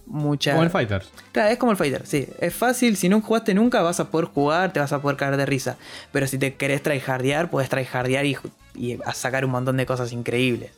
[0.06, 0.52] mucha.
[0.52, 1.02] Como el Fighter.
[1.32, 2.28] Claro, es como el Fighter, sí.
[2.40, 5.36] Es fácil, si no jugaste nunca vas a poder jugar, te vas a poder caer
[5.36, 5.76] de risa.
[6.12, 8.36] Pero si te querés tryhardear, puedes tryhardear y,
[8.74, 10.70] y a sacar un montón de cosas increíbles.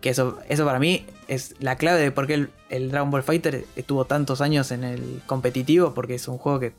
[0.00, 3.64] Que eso, eso para mí es la clave de por qué el, Dragon Ball Fighter
[3.74, 6.72] estuvo tantos años en el competitivo, porque es un juego que.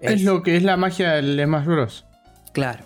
[0.00, 2.04] Es, lo que es la magia del Smash Bros.
[2.54, 2.84] Claro.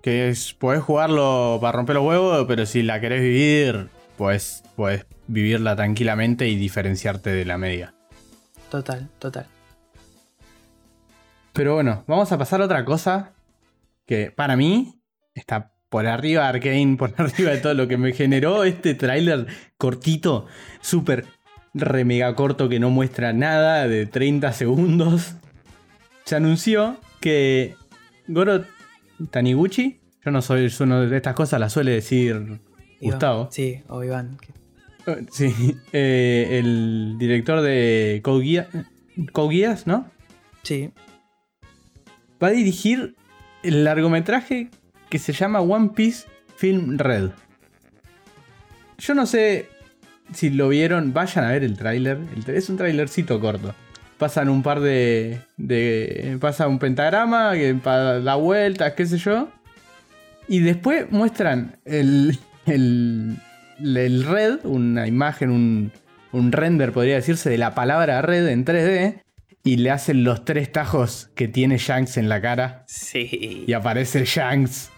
[0.00, 5.04] Que es, podés jugarlo para romper los huevos, pero si la querés vivir, pues puedes
[5.26, 7.94] vivirla tranquilamente y diferenciarte de la media.
[8.70, 9.46] Total, total.
[11.52, 13.32] Pero bueno, vamos a pasar a otra cosa
[14.06, 15.00] que para mí
[15.34, 19.48] está por arriba de Arkane, por arriba de todo lo que me generó este tráiler
[19.76, 20.46] cortito,
[20.80, 21.24] súper
[21.74, 25.34] re mega corto que no muestra nada, de 30 segundos.
[26.24, 27.74] Se anunció que
[28.28, 28.64] Goro
[29.30, 32.60] Taniguchi, yo no soy uno de estas cosas, la suele decir
[33.00, 33.48] Gustavo.
[33.50, 34.38] Sí, o Iván.
[35.30, 38.66] Sí, eh, el director de Code,
[39.50, 40.10] Geass, ¿no?
[40.62, 40.90] Sí.
[42.42, 43.14] Va a dirigir
[43.62, 44.68] el largometraje
[45.08, 46.26] que se llama One Piece
[46.56, 47.30] Film Red.
[48.98, 49.68] Yo no sé
[50.32, 52.18] si lo vieron, vayan a ver el tráiler.
[52.48, 53.74] Es un tráilercito corto.
[54.18, 59.48] Pasan un par de, de, Pasa un pentagrama que da vueltas, qué sé yo.
[60.48, 63.36] Y después muestran el, el,
[63.82, 65.92] el red, una imagen, un,
[66.32, 69.22] un render, podría decirse, de la palabra red en 3D
[69.64, 73.64] y le hacen los tres tajos que tiene Shanks en la cara Sí.
[73.66, 74.90] y aparece Shanks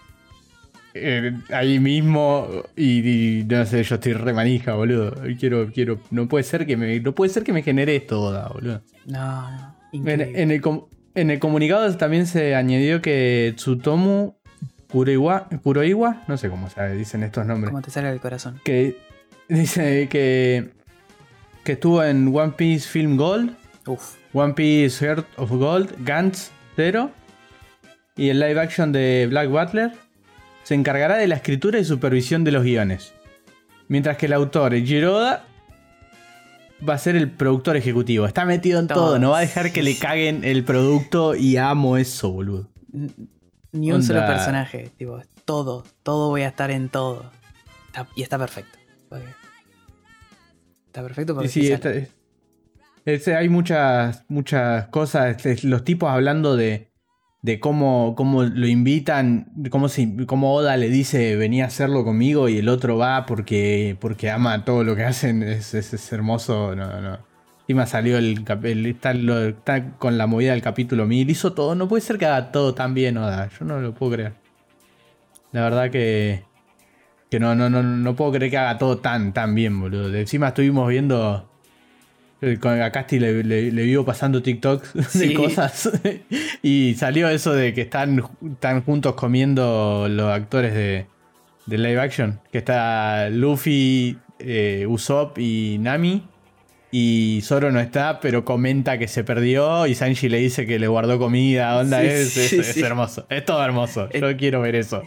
[0.93, 5.15] eh, ahí mismo y, y no sé, yo estoy re manija, boludo.
[5.39, 8.47] Quiero, quiero, no puede ser que me, no puede ser que me genere esto, Oda,
[8.49, 8.81] boludo.
[9.05, 9.75] No, no.
[9.91, 10.61] En, el,
[11.15, 14.35] en el comunicado también se añadió que Tsutomu
[14.91, 18.59] Kuroiwa, Kuroiwa, no sé cómo se dicen estos nombres, ¿Cómo te sale el corazón?
[18.63, 18.97] que
[19.47, 20.71] dice que,
[21.63, 24.15] que estuvo en One Piece Film Gold, Uf.
[24.33, 27.11] One Piece Heart of Gold, Gantz 0
[28.15, 29.91] y el live action de Black Butler.
[30.69, 33.15] Se encargará de la escritura y supervisión de los guiones.
[33.87, 35.43] Mientras que el autor, Giroda,
[36.87, 38.27] va a ser el productor ejecutivo.
[38.27, 39.17] Está metido en todo, Todo.
[39.19, 42.69] no va a dejar que le caguen el producto y amo eso, boludo.
[43.71, 44.91] Ni un solo personaje.
[44.95, 45.85] Tipo, todo.
[46.03, 47.31] Todo voy a estar en todo.
[47.87, 48.77] Está- y está perfecto.
[50.85, 51.67] Está perfecto porque sí,
[53.05, 55.43] es- hay muchas, muchas cosas.
[55.63, 56.88] Los tipos hablando de,
[57.41, 62.49] de cómo, cómo lo invitan, cómo, se, cómo Oda le dice venía a hacerlo conmigo
[62.49, 65.43] y el otro va porque, porque ama todo lo que hacen.
[65.43, 66.75] Es, es- hermoso.
[66.75, 67.19] No, no.
[67.61, 71.29] Encima salió el, el- está, con la movida del capítulo 1000.
[71.29, 71.75] Hizo todo.
[71.75, 73.49] No puede ser que haga todo tan bien, Oda.
[73.57, 74.33] Yo no lo puedo creer.
[75.51, 76.43] La verdad que.
[77.29, 80.13] Que no, no, no, no puedo creer que haga todo tan, tan bien, boludo.
[80.15, 81.47] Encima estuvimos viendo.
[82.41, 85.33] Eh, A Casti le, le- le vivo pasando TikToks de Sí.
[85.33, 85.89] cosas.
[86.63, 88.23] y salió eso de que están,
[88.53, 91.05] están juntos comiendo los actores de,
[91.65, 92.39] de live action.
[92.51, 96.25] Que está Luffy, eh, Usopp y Nami.
[96.91, 99.85] Y Zoro no está, pero comenta que se perdió.
[99.85, 101.77] Y Sanji le dice que le guardó comida.
[101.77, 103.27] Onda, Sí, es, sí, es- hermoso.
[103.29, 104.09] Es todo hermoso.
[104.09, 105.03] Yo quiero ver eso.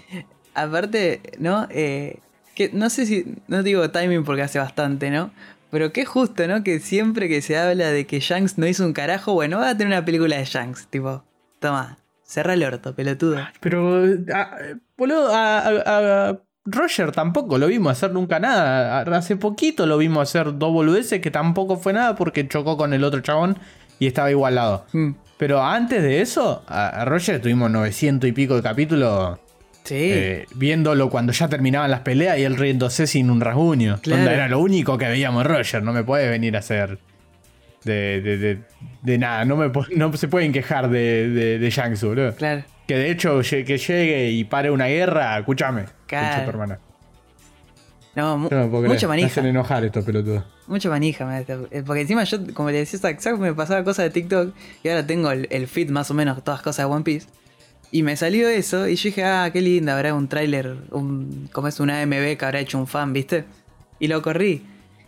[0.54, 1.66] Aparte, ¿no?
[1.70, 2.18] Eh,
[2.54, 3.24] que no sé si.
[3.48, 5.32] No digo timing porque hace bastante, ¿no?
[5.72, 6.62] Pero qué justo, ¿no?
[6.62, 9.76] Que siempre que se habla de que Shanks no hizo un carajo, bueno, va a
[9.76, 10.86] tener una película de Shanks.
[10.88, 11.24] Tipo,
[11.58, 13.38] toma, cerra el orto, pelotudo.
[13.60, 14.04] Pero,
[14.34, 14.56] ah,
[14.96, 19.00] boludo, a, a- a Roger tampoco lo vimos hacer nunca nada.
[19.16, 23.02] Hace poquito lo vimos hacer dos boludeces que tampoco fue nada porque chocó con el
[23.02, 23.58] otro chabón
[23.98, 24.84] y estaba igualado.
[24.92, 29.38] Mm, Pero antes de eso, a Roger tuvimos 900 y pico de capítulos
[29.84, 29.94] Sí.
[29.98, 33.98] eh, viéndolo cuando ya terminaban las peleas y él riéndose sin un rasguño.
[34.00, 34.22] Claro.
[34.22, 36.98] Onda, era lo único que veíamos Roger, no me puede venir a hacer
[37.84, 38.58] de, de, de-
[39.02, 41.70] de nada, no, me, no se pueden quejar de, de, de
[42.06, 42.34] boludo.
[42.36, 42.62] Claro.
[42.86, 45.86] Que de hecho que llegue y pare una guerra, escúchame.
[46.06, 46.48] Claro.
[46.48, 46.78] hermana.
[48.14, 49.26] No, mu- no mucha Me manija.
[49.28, 50.44] hacen enojar estos pelotudos.
[50.66, 51.40] Mucha manija.
[51.40, 55.06] Eh, Porque encima yo, como le decía Zack me pasaba cosas de TikTok y ahora
[55.06, 57.26] tengo el, el feed más o menos, todas cosas de One Piece.
[57.92, 61.68] Y me salió eso y yo dije, ah, qué linda, habrá un tráiler, un, como
[61.68, 63.44] es una AMV que habrá hecho un fan, ¿viste?
[64.00, 64.62] Y lo corrí.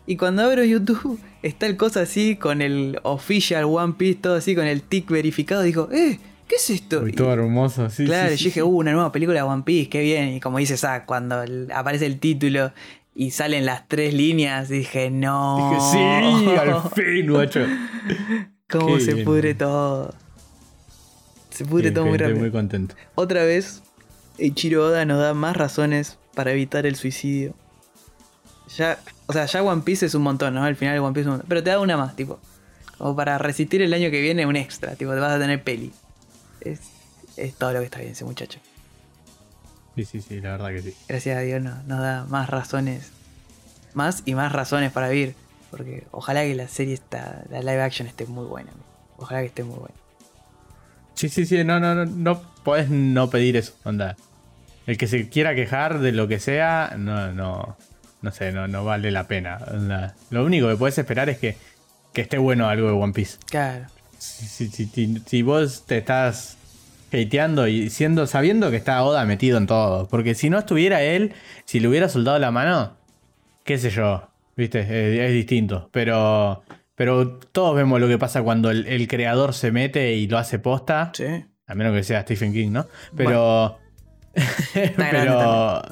[0.06, 4.54] Y cuando abro YouTube, está el cosa así con el official One Piece, todo así
[4.54, 5.62] con el tick verificado.
[5.62, 7.00] Digo, eh, ¿qué es esto?
[7.00, 7.88] Uy, Y- todo hermoso.
[7.88, 10.02] Sí, Claro, sí, y sí, yo dije, uh, una nueva película de One Piece, qué
[10.02, 10.28] bien.
[10.34, 11.42] Y como dice Zack, cuando
[11.74, 12.70] aparece el título
[13.14, 15.70] y salen las tres líneas, dije, no.
[15.70, 17.60] Dije, sí, al fin, guacho.
[18.68, 19.58] ¿Cómo Qué se bien, pudre man.
[19.58, 20.14] todo?
[21.54, 22.40] Se pudre todo muy estoy rápido.
[22.40, 22.94] muy contento.
[23.14, 23.82] Otra vez,
[24.38, 27.54] Ichiro Oda nos da más razones para evitar el suicidio.
[28.76, 30.64] Ya, o sea, ya One Piece es un montón, ¿no?
[30.64, 31.48] Al final One Piece es un montón.
[31.48, 32.40] Pero te da una más, tipo.
[32.98, 35.92] Como para resistir el año que viene, un extra, tipo, te vas a tener peli.
[36.60, 36.80] Es,
[37.36, 38.58] es todo lo que está bien ese muchacho.
[39.94, 40.94] Sí, sí, sí, la verdad que sí.
[41.08, 43.10] Gracias a Dios no- nos da más razones.
[43.94, 45.34] Más y más razones para vivir.
[45.70, 48.72] Porque ojalá que la serie está, la live action esté muy buena.
[49.18, 49.94] Ojalá que esté muy buena.
[51.14, 54.16] Sí, sí, sí, no, no, no, no podés no pedir eso, onda.
[54.86, 57.76] El que se quiera quejar de lo que sea, no, no,
[58.20, 59.58] no sé, no, no vale la pena.
[59.70, 60.14] onda.
[60.30, 61.56] Lo único que puedes esperar es que,
[62.12, 63.38] que esté bueno algo de One Piece.
[63.46, 63.86] Claro.
[64.18, 66.56] Si, si- si- vos te estás
[67.12, 70.08] hateando y siendo, sabiendo que está Oda metido en todo.
[70.08, 71.32] Porque si no estuviera él,
[71.64, 72.94] si le hubiera soldado la mano,
[73.64, 74.80] qué sé yo, viste,
[75.26, 75.88] es, distinto.
[75.92, 76.62] Pero,
[76.94, 80.58] pero todos vemos lo que pasa cuando el, el creador se mete y lo hace
[80.58, 81.10] posta.
[81.14, 81.24] Sí.
[81.66, 82.86] A menos que sea Stephen King, ¿no?
[83.16, 83.78] Pero.
[84.96, 85.82] pero.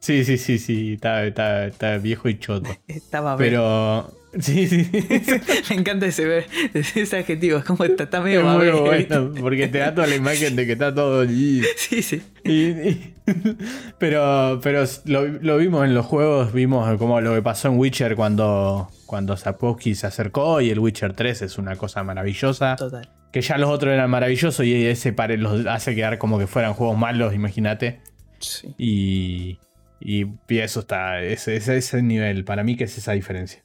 [0.00, 0.94] Sí, sí, sí, sí.
[0.94, 2.70] Está, está- está viejo y choto.
[2.88, 3.36] Estaba.
[3.36, 4.10] Pero.
[4.38, 4.88] Sí, sí.
[5.70, 7.58] Me encanta ese, ese adjetivo.
[7.58, 10.66] Es como está, está medio Es muy bueno, porque te da toda la imagen de
[10.66, 11.62] que está todo allí.
[11.76, 12.22] Sí, sí.
[12.44, 13.14] Y- y-
[13.98, 18.16] pero pero lo, lo vimos en los juegos, vimos como lo que pasó en Witcher
[18.16, 22.76] cuando, cuando Sapkowski se acercó y el Witcher 3 es una cosa maravillosa.
[22.76, 23.08] Total.
[23.32, 26.74] Que ya los otros eran maravillosos y ese pare los hace quedar como que fueran
[26.74, 28.00] juegos malos, imagínate.
[28.40, 28.74] Sí.
[28.78, 29.58] Y,
[30.00, 33.62] y, y eso está, ese, ese, ese nivel, para mí que es esa diferencia.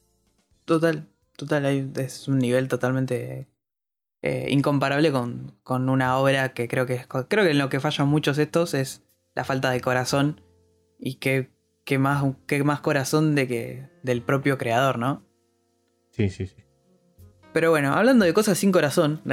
[0.66, 1.66] Total, total.
[1.66, 3.48] hay- es un nivel totalmente
[4.22, 7.08] eh, incomparable con, con una obra que creo que es.
[7.08, 9.04] Creo que en lo que fallan muchos estos es
[9.36, 10.42] la falta de corazón.
[10.98, 11.50] Y que,
[11.84, 15.24] que más, que más corazón de que del propio creador, ¿no?
[16.12, 16.56] Sí, sí, sí.
[17.54, 19.22] Pero bueno, hablando de cosas sin corazón.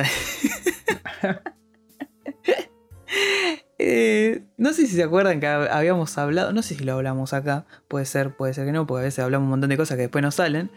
[3.78, 7.32] eh, no sé si se acuerdan que hab- habíamos hablado, no sé si lo hablamos
[7.32, 9.96] acá, puede ser, puede ser que no, porque a veces hablamos un montón de cosas
[9.96, 10.70] que después no salen,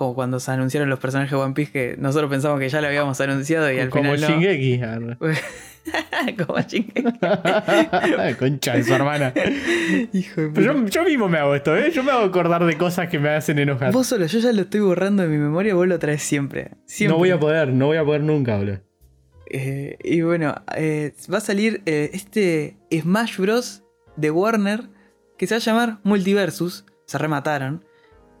[0.00, 2.86] como cuando se anunciaron los personajes de One Piece que nosotros pensamos que ya lo
[2.86, 4.28] habíamos anunciado y al Como final no.
[4.40, 4.82] Shingeki.
[4.82, 5.18] arre.
[6.46, 7.02] como Shingeki.
[8.38, 9.34] Concha de su hermana.
[10.14, 10.84] Hijo de Pero puta.
[10.86, 11.90] yo, yo mismo me hago esto, ¿eh?
[11.90, 13.92] Yo me hago acordar de cosas que me hacen enojar.
[13.92, 16.70] Vos solo, yo ya lo estoy borrando de mi memoria, vos lo traes siempre.
[16.86, 17.12] siempre.
[17.12, 18.78] No voy a poder, no voy a poder nunca, boludo.
[19.50, 23.82] Eh, y bueno, eh, va a salir eh, este Smash Bros.
[24.16, 24.88] de Warner
[25.36, 26.86] que se va a llamar Multiversus.
[27.04, 27.84] Se remataron.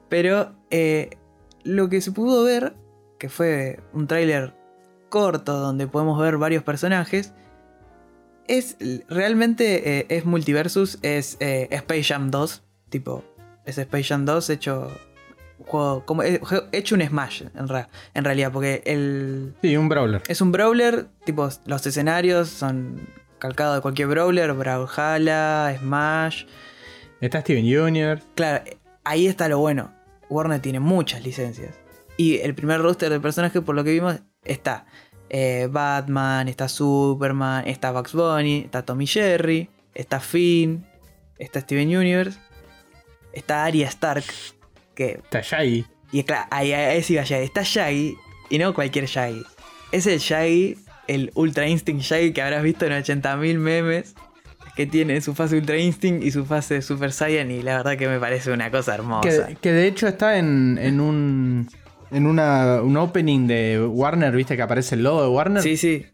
[0.08, 1.10] Pero eh,
[1.64, 2.74] lo que se pudo ver,
[3.18, 4.54] que fue un tráiler
[5.08, 7.32] corto donde podemos ver varios personajes,
[8.46, 8.76] es
[9.08, 12.62] realmente eh, es Multiversus, es eh, Space Jam 2.
[12.88, 13.24] Tipo,
[13.64, 14.90] es Space Jam 2 hecho.
[15.66, 16.40] Juego, como, eh,
[16.72, 20.22] hecho un Smash en, ra- en realidad, porque el, Sí, un brawler.
[20.26, 22.98] es un brawler, tipo los escenarios son
[23.38, 26.46] calcados de cualquier brawler, Brawlhalla, Smash.
[27.20, 28.22] Está Steven Jr.
[28.36, 28.64] Claro,
[29.04, 29.92] ahí está lo bueno.
[30.30, 31.74] Warner tiene muchas licencias.
[32.16, 34.86] Y el primer roster de personajes, por lo que vimos, está
[35.28, 40.86] eh, Batman, está Superman, está Bugs Bunny, está Tommy Jerry, está Finn,
[41.38, 42.38] está Steven Universe,
[43.32, 44.24] está Arya Stark,
[44.94, 45.86] que Está Shaggy.
[46.12, 47.44] y claro, ahí, ahí, sí va Shaggy.
[47.44, 48.16] Está Shaggy
[48.50, 49.42] y no cualquier Shaggy.
[49.92, 54.14] Es el Shaggy, el Ultra Instinct Shaggy que habrás visto en 80.000 memes.
[54.80, 57.50] Que tiene su fase Ultra Instinct y su fase Super Saiyan.
[57.50, 59.48] Y la verdad que me parece una cosa hermosa.
[59.48, 61.68] Que, que de hecho está en, en un.
[62.10, 65.62] En una, un opening de Warner, viste que aparece el logo de Warner.
[65.62, 66.06] Sí, sí.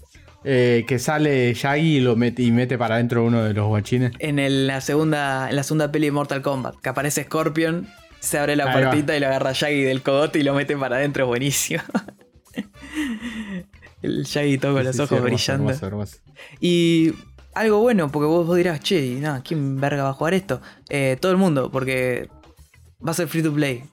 [0.42, 4.10] Eh, que sale Shaggy y lo mete, y mete para adentro uno de los guachines.
[4.18, 6.74] En el- la, segunda, en la segunda peli de Mortal Kombat.
[6.82, 7.86] Que aparece Scorpion.
[8.18, 8.90] Se abre la Ahí va.
[8.90, 11.28] puertita y lo agarra Shaggy del cogote y lo mete para adentro.
[11.28, 11.82] Buenísimo.
[14.02, 15.70] el Shaggy todo con Sí, los sí, sí, ojos hermoso, brillando.
[15.70, 16.16] hermoso, hermoso.
[16.60, 17.12] Y
[17.56, 20.60] algo bueno, porque vos, vos dirás, che, nada, ¿quién verga va a jugar esto?
[20.88, 22.28] Eh, todo el mundo, porque
[23.06, 23.84] va a ser free to play.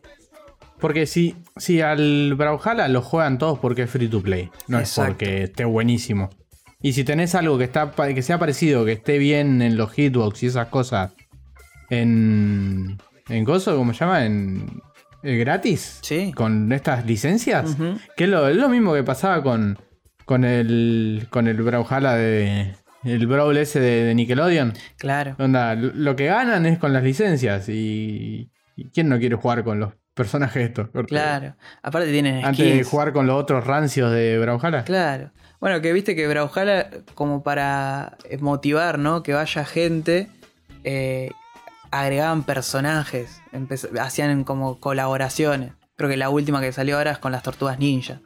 [0.80, 4.50] Porque si, si al Brawlhalla lo juegan todos porque es free to play.
[4.68, 5.02] No Exacto.
[5.04, 6.30] es porque esté buenísimo.
[6.82, 10.44] Y si tenés algo que, está, que sea parecido, que esté bien en los hitbox
[10.44, 11.14] y esas cosas,
[11.90, 12.98] en.
[13.30, 13.78] ¿En coso?
[13.78, 14.26] ¿Cómo se llama?
[14.26, 14.82] En.
[15.24, 16.00] eh, ¿Gratis?
[16.02, 16.34] Sí.
[16.36, 17.78] Con estas licencias.
[18.18, 19.78] Que es lo, lo mismo que pasaba con.
[20.26, 21.28] Con el.
[21.30, 22.76] Con el Brawlhalla de.
[23.04, 24.74] El Brawl ese de, de Nickelodeon.
[24.98, 25.36] Claro.
[25.40, 27.70] Onda, lo que ganan es con las licencias.
[27.70, 28.50] Y.
[28.76, 30.90] y ¿Quién no quiere jugar con los personajes estos?
[30.90, 31.56] Porque Claro.
[31.82, 32.48] Aparte tienen skins.
[32.48, 34.84] Antes de jugar con los otros rancios de Brawlhalla.
[34.84, 35.32] Claro.
[35.60, 39.24] Bueno, que viste que Brawlhalla, como para eh, motivar, ¿no?
[39.24, 40.30] Que vaya gente,
[40.84, 41.32] eh,
[41.92, 43.42] agregaban personajes,
[44.00, 45.74] hacían como colaboraciones.
[45.96, 48.20] Creo que la última que salió ahora es con las tortugas ninja.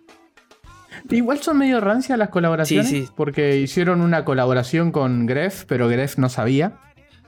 [1.11, 2.89] Igual son medio rancias las colaboraciones.
[2.89, 3.11] Sí, sí.
[3.15, 6.73] Porque hicieron una colaboración con Gref, pero Gref no sabía.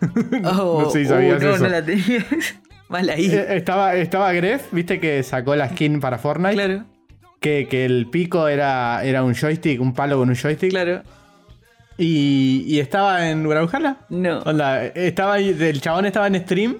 [0.45, 1.63] Oh, No sé si sabías uh, no, eso.
[1.63, 2.25] no la tenía.
[2.89, 3.25] Mal ahí.
[3.29, 6.53] Eh, estaba, estaba Gref, viste que sacó la skin para Fortnite.
[6.55, 6.85] claro,
[7.39, 10.71] Que, que el pico era, era un joystick, un palo con un joystick.
[10.71, 11.03] claro.
[11.97, 13.97] Y, y estaba en Brawlhalla.
[14.09, 14.39] No.
[14.39, 16.77] Onda, estaba el chabón estaba en stream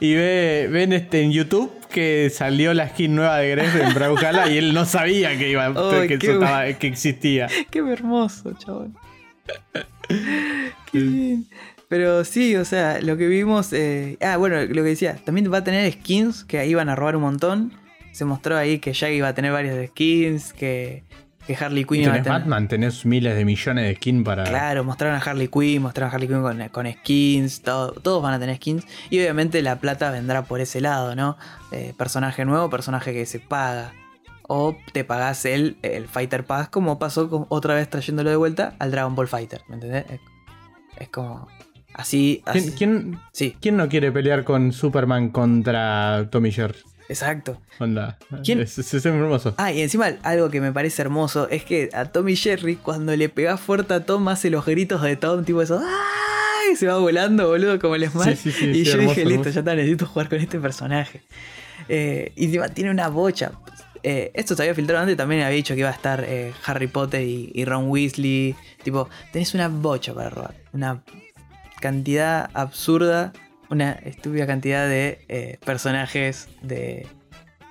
[0.00, 4.48] y ve, ven este en YouTube que salió la skin nueva de Gref en Brawlhalla
[4.50, 5.66] y él no sabía que iba
[6.06, 7.48] que, qué eso bu- estaba- que existía.
[7.70, 8.96] Qué hermoso, chabón.
[10.92, 11.46] Qué bien.
[11.88, 13.72] Pero sí, o sea, lo que vimos.
[13.72, 17.16] eh, ah, bueno, lo que decía, también va a tener skins que iban a robar
[17.16, 17.72] un montón.
[18.12, 21.02] Se mostró ahí que Shaggy iba a tener varias skins, que,
[21.48, 22.38] que Harley Quinn a Tenés tener.
[22.40, 24.44] Batman, tenés miles de millones de skins para.
[24.44, 28.34] Claro, mostraron a Harley Quinn, mostraron a Harley Quinn con, con skins, todo- todos van
[28.34, 28.84] a tener skins.
[29.10, 31.36] Y obviamente la plata vendrá por ese lado, ¿no?
[31.72, 33.92] Eh, personaje nuevo, personaje que se paga.
[34.50, 38.74] O te pagás el, el Fighter Pass, como pasó con- otra vez trayéndolo de vuelta
[38.78, 40.04] al Dragon Ball Fighter, ¿me entendés?
[40.10, 40.20] Es,
[40.98, 41.48] es como.
[41.94, 42.60] Así, así.
[42.72, 46.78] ¿Quién, quién, Sí, quién no quiere pelear con Superman contra Tommy Jerry?
[47.08, 47.60] Exacto.
[47.78, 48.18] Onda.
[48.44, 48.60] ¿Quién?
[48.60, 49.54] Es, es- es hermoso.
[49.58, 53.28] Ah, y encima algo que me parece hermoso es que a Tommy Jerry, cuando le
[53.28, 55.80] pegás fuerte a Tom, hace los gritos de Tom, tipo eso.
[55.82, 56.76] ¡Ay!
[56.76, 58.36] Se va volando, boludo, como el Smash.
[58.36, 59.50] Sí, sí, sí, y sí, yo hermoso, dije, listo, hermoso.
[59.50, 61.22] ya está, necesito jugar con este personaje.
[61.88, 63.52] Eh, y encima tiene una bocha.
[64.02, 66.86] Eh, esto se había filtrado antes, también había dicho que iba a estar eh, Harry
[66.86, 68.54] Potter y, y Ron Weasley.
[68.82, 70.54] Tipo, tenés una bocha para robar.
[70.72, 71.02] Una
[71.80, 73.32] cantidad absurda,
[73.70, 77.06] una estúpida cantidad de eh, personajes de,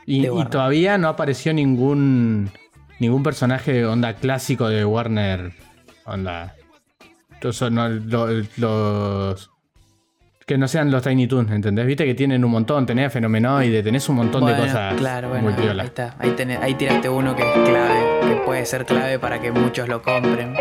[0.06, 0.50] Y, de y Warner.
[0.50, 2.52] todavía no apareció ningún
[3.00, 5.54] ningún personaje onda clásico de Warner.
[6.06, 6.56] Onda.
[7.34, 8.28] Entonces, no, lo-
[8.58, 9.52] los.
[10.46, 11.86] Que no sean los Tiny Toons, ¿entendés?
[11.86, 15.58] Viste que tienen un montón, tenés Fenomenoide, tenés un montón de cosas Claro, muy bueno,
[15.58, 15.84] piola.
[15.84, 16.16] ahí está.
[16.20, 19.90] Ahí, tenés- ahí tiraste uno que es clave, que puede ser clave para que muchos
[19.90, 20.56] lo compren.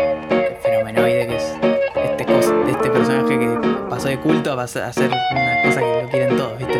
[0.61, 1.26] Fenomenoide,
[3.97, 4.83] pasó de culto a, ser
[5.31, 6.75] una cosa que lo quieren todos, ¿viste?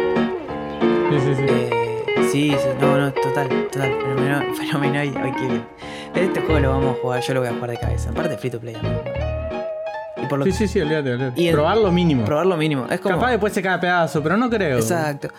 [1.09, 1.45] Sí, sí, sí.
[1.49, 3.91] Eh, sí, sí, no, no, total, total.
[3.91, 5.65] Fenomeno- Fenomenoide, ay, qué bien.
[6.13, 8.11] Este juego lo vamos a jugar, yo lo voy a jugar de cabeza.
[8.11, 8.75] Aparte, free to play.
[10.21, 11.51] Y por lo Sí, sí, sí, olvídate, olvídate.
[11.53, 12.23] Probar lo mínimo.
[12.23, 12.85] probar lo mínimo.
[12.87, 13.15] Es como.
[13.15, 14.77] Capaz después se cae a pedazo, pero no creo.
[14.77, 15.29] Exacto.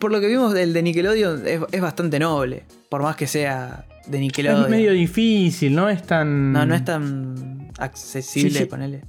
[0.00, 2.64] Por lo que vimos, el de Nickelodeon es, es bastante noble.
[2.88, 4.64] Por más que sea de Nickelodeon.
[4.64, 6.50] Es medio difícil, no es tan.
[6.54, 8.64] No, no es tan accesible, Sí, sí.
[8.64, 9.02] ponele.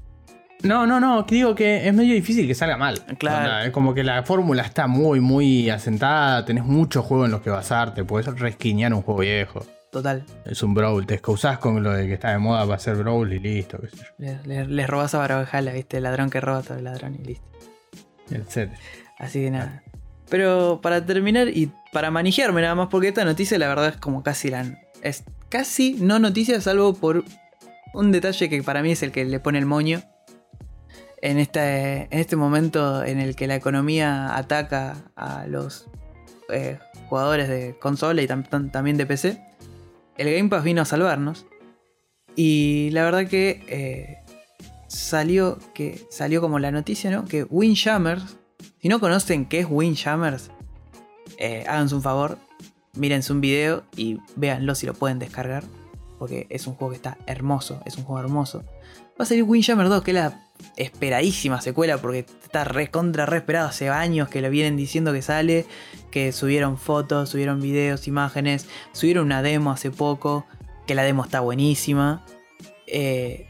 [0.66, 3.00] No, no, no, digo que es medio difícil que salga mal.
[3.20, 3.38] Claro.
[3.38, 7.42] Onda, es como que la fórmula está muy, muy asentada, tenés muchos juegos en los
[7.42, 9.66] que basarte, puedes resquiñar un juego viejo.
[9.92, 10.26] Total.
[10.44, 13.32] Es un Brawl, te excusás con lo de que está de moda para hacer Brawl
[13.32, 14.66] y listo, qué sé yo.
[14.68, 15.98] Les robas a Barbajala, ¿viste?
[15.98, 17.46] El ladrón que roba a otro ladrón y listo.
[18.32, 18.80] Etcétera.
[19.20, 19.84] Así que nada.
[20.30, 24.24] Pero para terminar y para manejarme nada más, porque esta noticia la verdad es como
[24.24, 24.66] casi la.
[25.04, 27.24] Es casi no noticia, salvo por
[27.94, 30.02] un detalle que para mí es el que le pone el moño.
[31.22, 35.88] En este, en este momento en el que la economía ataca a los
[36.50, 36.78] eh,
[37.10, 39.42] jugadores de consola y tam- tam- también de PC,
[40.18, 41.46] el Game Pass vino a salvarnos.
[42.36, 44.18] Y la verdad que eh,
[44.88, 47.26] salió, que salió como la noticia, ¿no?
[47.26, 48.38] Que Windjammers,
[48.82, 50.52] si no conocen qué es Windjammers,
[51.38, 52.38] eh, háganse un favor,
[52.94, 55.64] mírense un video y véanlo si lo pueden descargar.
[56.20, 58.64] Porque es un juego que está hermoso, es un juego hermoso.
[59.20, 60.45] Va a salir Windjammer 2, que es la
[60.78, 65.22] esperadísima secuela, porque está re contra re esperado hace años que lo vienen diciendo que
[65.22, 65.66] sale,
[66.12, 70.46] que subieron fotos, subieron videos, imágenes, subieron una demo hace poco,
[70.86, 72.26] que la demo está buenísima.
[72.88, 73.48] Eh,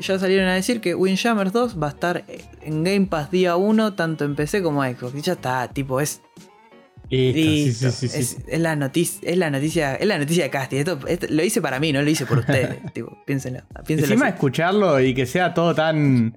[0.00, 2.24] ya salieron a decir que Windjammers 2 va a estar
[2.60, 5.14] en Game Pass día 1, tanto en PC como Xbox.
[5.14, 6.20] Y ya está, tipo, es
[7.16, 8.18] Listo, sí, sí.
[8.18, 10.78] Es, es la noticia, es la noticia, es la noticia de casting.
[10.78, 12.78] Esto, esto lo hice para mí, no lo hice por ustedes.
[12.94, 14.34] tipo, piénsenlo, piénsenlo Encima así.
[14.34, 16.34] escucharlo y que sea todo tan.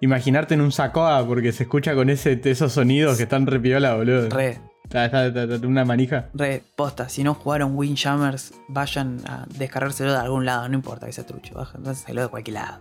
[0.00, 3.94] Imaginarte en un sacoa porque se escucha con ese, esos sonidos que están re piola,
[3.94, 4.28] boludo.
[4.28, 6.28] Re, Está, está- está- está una manija.
[6.34, 7.08] re, posta.
[7.08, 11.54] Si no jugaron Windjammers, vayan a descargárselo de algún lado, no importa que sea trucho,
[11.54, 12.80] bájenselo de cualquier lado.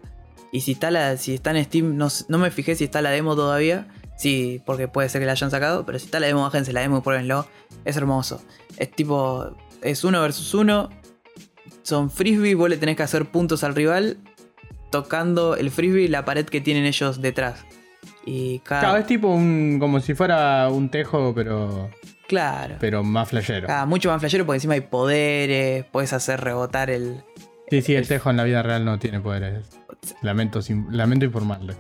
[0.51, 3.09] Y si está la, si está en Steam, no, no me fijé si está la
[3.11, 3.87] demo todavía.
[4.17, 6.81] Sí, porque puede ser que la hayan sacado, pero si está la demo, bájense la
[6.81, 7.47] demo y pruébenlo.
[7.83, 8.41] Es hermoso.
[8.77, 10.89] Es tipo, es uno versus uno.
[11.83, 14.17] Son frisbee, vos le tenés que hacer puntos al rival
[14.89, 17.65] tocando el frisbee la pared que tienen ellos detrás.
[18.25, 18.81] Y cada...
[18.81, 19.77] Claro, es tipo un.
[19.79, 21.89] como si fuera un tejo, pero.
[22.27, 22.77] Claro.
[22.79, 23.67] pero más flashero.
[23.69, 27.23] Ah, mucho más flashero porque encima hay poderes, puedes hacer rebotar el...
[27.69, 29.65] Sí, sí, el tejo en la vida real no tiene poderes.
[30.23, 30.59] Lamento,
[30.89, 31.77] lamento informarles.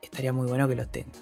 [0.00, 1.12] Estaría muy bueno que los tenga.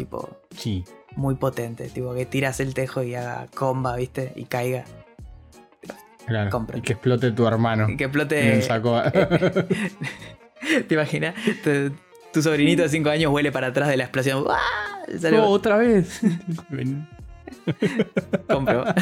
[0.00, 0.82] Tipo, Sí.
[1.14, 1.90] muy potente.
[1.90, 4.32] Tipo, que tiras el tejo y haga comba, ¿viste?
[4.34, 4.86] Y caiga.
[6.26, 6.48] Claro.
[6.50, 6.78] Compra.
[6.78, 7.86] Y que explote tu hermano.
[7.90, 8.62] Y que explote...
[10.88, 11.34] ¿Te imaginas?
[11.62, 11.92] Tu,
[12.32, 14.42] tu sobrinito de 5 años huele para atrás de la explosión.
[14.48, 15.02] ¡Ah!
[15.30, 16.22] No, otra vez.
[18.48, 18.84] Compro.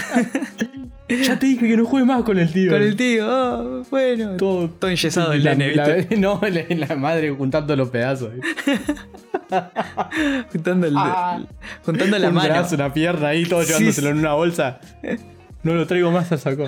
[1.09, 2.71] ya te dije que no juegue más con el tío.
[2.71, 4.37] Con el tío, oh, bueno.
[4.37, 5.75] Todo, Todo, enyesado el nene,
[6.19, 8.31] no, la, la madre juntando los pedazos.
[10.53, 11.41] Juntando, el, Ah.
[11.85, 12.49] juntando la un mano.
[12.51, 14.13] brazo, una pierna ahí, todo Sí, llevándoselo sí.
[14.13, 14.81] en una bolsa.
[15.63, 16.65] No lo traigo más al saco.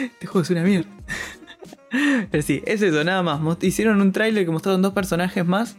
[0.00, 0.88] Este juego es una mierda.
[2.30, 3.40] Pero sí, es eso, nada más.
[3.62, 5.76] Hicieron un tráiler que mostraron dos personajes más.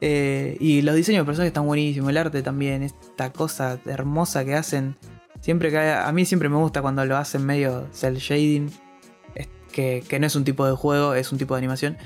[0.00, 2.08] eh, y los diseños de personajes están buenísimos.
[2.08, 2.82] El arte también.
[2.82, 4.96] Esta cosa hermosa que hacen.
[5.40, 8.70] Siempre que a mí siempre me gusta cuando lo hacen medio cel shading.
[9.34, 11.96] es que, que no es un tipo de juego, es un tipo de animación.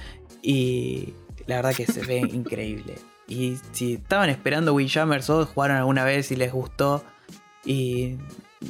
[0.42, 1.14] Y
[1.46, 2.94] la verdad que se ve increíble.
[3.26, 7.02] Y si estaban esperando Windjammers o jugaron alguna vez y les gustó
[7.64, 8.16] y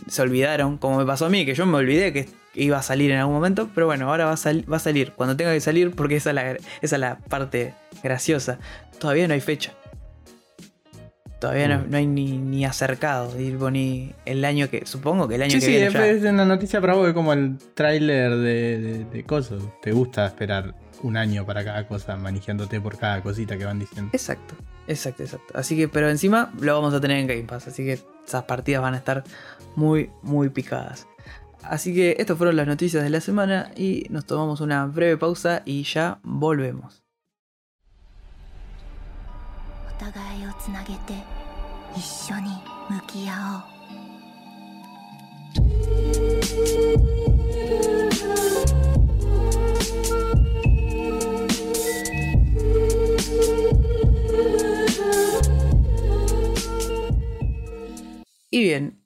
[0.09, 3.11] se olvidaron, como me pasó a mí, que yo me olvidé que iba a salir
[3.11, 5.61] en algún momento, pero bueno, ahora va a, sal- va a salir cuando tenga que
[5.61, 8.59] salir porque esa es la, esa es la parte graciosa.
[9.01, 9.73] Todavía no hay fecha.
[11.45, 11.91] Todavía no, Mm.
[11.91, 14.87] no hay ni, ni acercado, tipo, ni el año que.
[14.87, 16.07] Supongo que el año Sí, que sí, viene ya.
[16.07, 19.63] es una noticia para vos, es como el tráiler de, de, de cosas.
[19.83, 24.09] Te gusta esperar un año para cada cosa, manejándote por cada cosita que van diciendo.
[24.15, 24.55] Exacto,
[24.89, 25.53] exacto, exacto.
[25.55, 27.69] Así que, pero encima lo vamos a tener en Game Pass.
[27.69, 29.23] Así que esas partidas van a estar
[29.77, 31.07] muy, muy picadas.
[31.63, 35.61] Así que estas fueron las noticias de la semana y nos tomamos una breve pausa
[35.67, 37.04] y ya volvemos.
[39.94, 41.14] お互いをつなげて
[41.96, 42.50] 一緒に
[42.90, 43.80] 向き合おう
[58.52, 59.00] Y bien,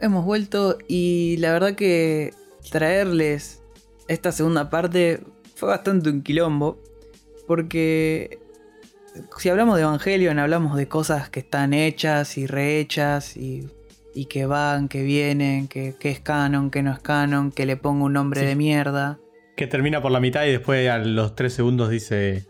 [0.00, 2.34] hemos vuelto y la verdad que
[2.70, 3.62] traerles
[4.06, 5.20] esta segunda parte
[5.54, 6.78] fue bastante un quilombo.
[7.46, 8.38] Porque
[9.37, 13.67] si hablamos de Evangelion, hablamos de cosas que están hechas y rehechas y,
[14.13, 17.77] y que van, que vienen, que, que, es canon, que no es canon, que le
[17.77, 18.45] pongo un nombre Sí.
[18.47, 19.19] de mierda.
[19.55, 22.45] Que termina por la mitad y después a los tres segundos dice.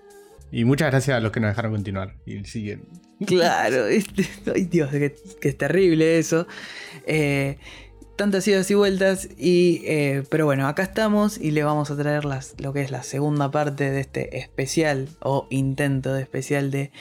[0.51, 2.15] Y muchas gracias a los que nos dejaron continuar.
[2.25, 2.87] Y siguen.
[3.25, 6.47] Claro, este- ay Dios, que, que es terrible eso.
[7.05, 7.57] Eh,
[8.17, 9.29] tantas idas y vueltas.
[9.37, 12.91] Y, eh, pero bueno, acá estamos y le vamos a traer las, lo que es
[12.91, 16.91] la segunda parte de este especial o intento de especial de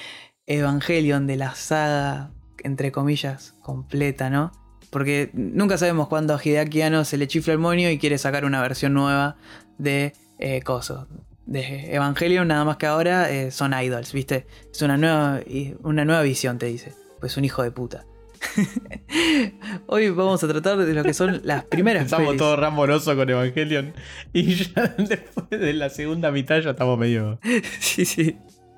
[0.46, 2.30] Evangelion, de la saga,
[2.62, 4.52] entre comillas, completa, ¿no?
[4.90, 8.44] Porque nunca sabemos cuándo a Hideaki Anno se le chifla el moño y quiere sacar
[8.44, 9.36] una versión nueva
[9.78, 11.08] de eh, Coso.
[11.46, 14.46] De Evangelion, nada más que ahora eh, son idols, ¿viste?
[14.72, 15.40] Es una nueva,
[15.82, 16.92] una nueva visión, te dice.
[17.20, 18.04] Pues un hijo de puta.
[19.86, 22.38] Hoy vamos a tratar de lo que son las primeras Estamos pelis.
[22.38, 23.94] todos ramorosos con Evangelion.
[24.32, 27.38] Y ya después de la segunda mitad ya estamos medio.
[27.80, 28.36] Sí, sí.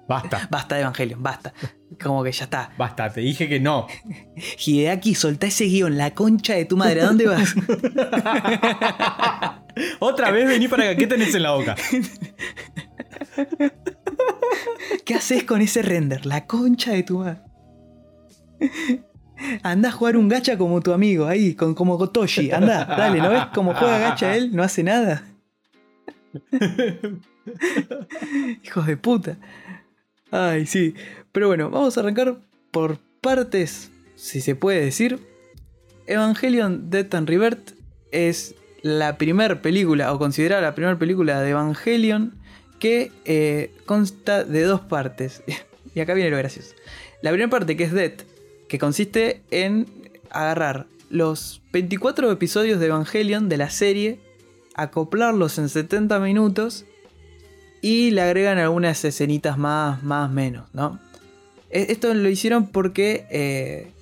[0.09, 1.53] Basta, Basta de Evangelion, basta.
[2.03, 2.71] Como que ya está.
[2.79, 3.87] basta, te dije que no.
[4.65, 7.03] Hideaki, soltá ese guion, la concha de tu madre.
[7.03, 7.55] ¿A dónde vas?
[9.99, 10.97] Otra vez vení para acá.
[10.97, 11.77] ¿Qué tenés en la boca?
[15.05, 16.25] ¿Qué haces con ese render?
[16.25, 17.41] La concha de tu madre.
[19.63, 22.51] Anda a jugar un gacha como tu amigo, ahí, con, como Gotoshi.
[22.51, 24.55] Anda, dale, ¿no ves cómo juega gacha él?
[24.55, 25.25] No hace nada.
[28.65, 29.37] Hijos de puta.
[30.31, 30.95] Ay, sí.
[31.33, 32.39] Pero bueno, vamos a arrancar
[32.71, 35.19] por partes, si se puede decir.
[36.07, 37.73] Evangelion Death and Rebirth
[38.11, 42.35] es la primera película, o considerada la primera película de Evangelion,
[42.79, 45.43] que eh, consta de dos partes.
[45.95, 46.75] y acá viene lo gracioso.
[47.23, 48.23] La primera parte, que es Death,
[48.69, 49.87] que consiste en
[50.31, 54.21] agarrar los 24 episodios de Evangelion de la serie,
[54.75, 56.85] acoplarlos en 70 minutos
[57.81, 60.99] y le agregan algunas escenitas más, más menos, ¿no?
[61.71, 63.93] E- Esto lo hicieron porque eh,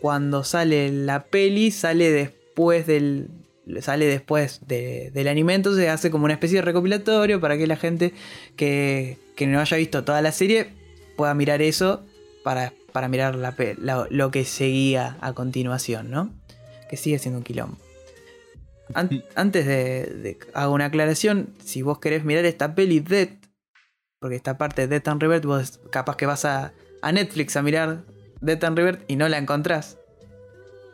[0.00, 3.28] cuando sale la peli sale después del
[3.80, 7.76] sale después de- del anime entonces hace como una especie de recopilatorio para que la
[7.76, 8.12] gente
[8.56, 10.68] que, que no haya visto toda la serie
[11.16, 12.04] pueda mirar eso
[12.42, 13.56] para, para mirar la
[14.08, 16.30] lo que seguía a continuación, ¿no?
[16.88, 17.76] Que sigue siendo un quilombo.
[18.94, 23.30] An- antes de, de hago una aclaración, si vos querés mirar esta peli Dead,
[24.20, 26.72] porque esta parte de Death and Rebirth, vos capaz que vas a,
[27.02, 28.04] a Netflix a mirar
[28.40, 29.98] Death and Rebirth y no la encontrás.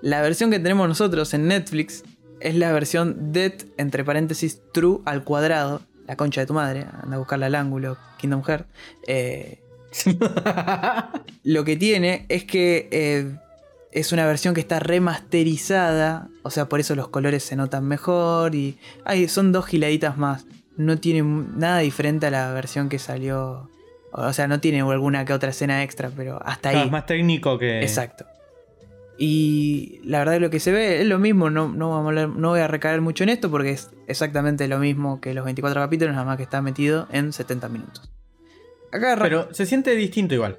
[0.00, 2.02] La versión que tenemos nosotros en Netflix
[2.40, 5.82] es la versión Death, entre paréntesis, True al cuadrado.
[6.06, 8.66] La concha de tu madre, anda a buscarla al ángulo, Kingdom Hearts.
[9.06, 9.60] Eh,
[11.44, 13.36] lo que tiene es que eh,
[13.92, 18.54] es una versión que está remasterizada, o sea, por eso los colores se notan mejor
[18.54, 20.46] y ay, son dos giladitas más.
[20.76, 23.68] No tiene nada diferente a la versión que salió,
[24.12, 26.86] o sea, no tiene alguna que otra escena extra, pero hasta Claro, ahí.
[26.86, 27.80] es más técnico que.
[27.82, 28.24] Exacto.
[29.18, 32.28] Y la verdad lo que se ve es lo mismo, no, no, vamos a hablar-
[32.30, 35.78] no voy a recaer mucho en esto porque es exactamente lo mismo que los 24
[35.82, 38.10] capítulos, nada más que está metido en 70 minutos.
[38.92, 40.58] Acá, arran- Pero se siente distinto igual.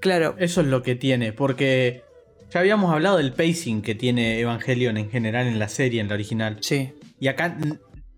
[0.00, 2.02] claro, Eso es lo que tiene, porque
[2.50, 6.14] ya habíamos hablado del pacing que tiene Evangelion en general en la serie, en la
[6.14, 6.58] original.
[6.60, 7.56] sí, Y acá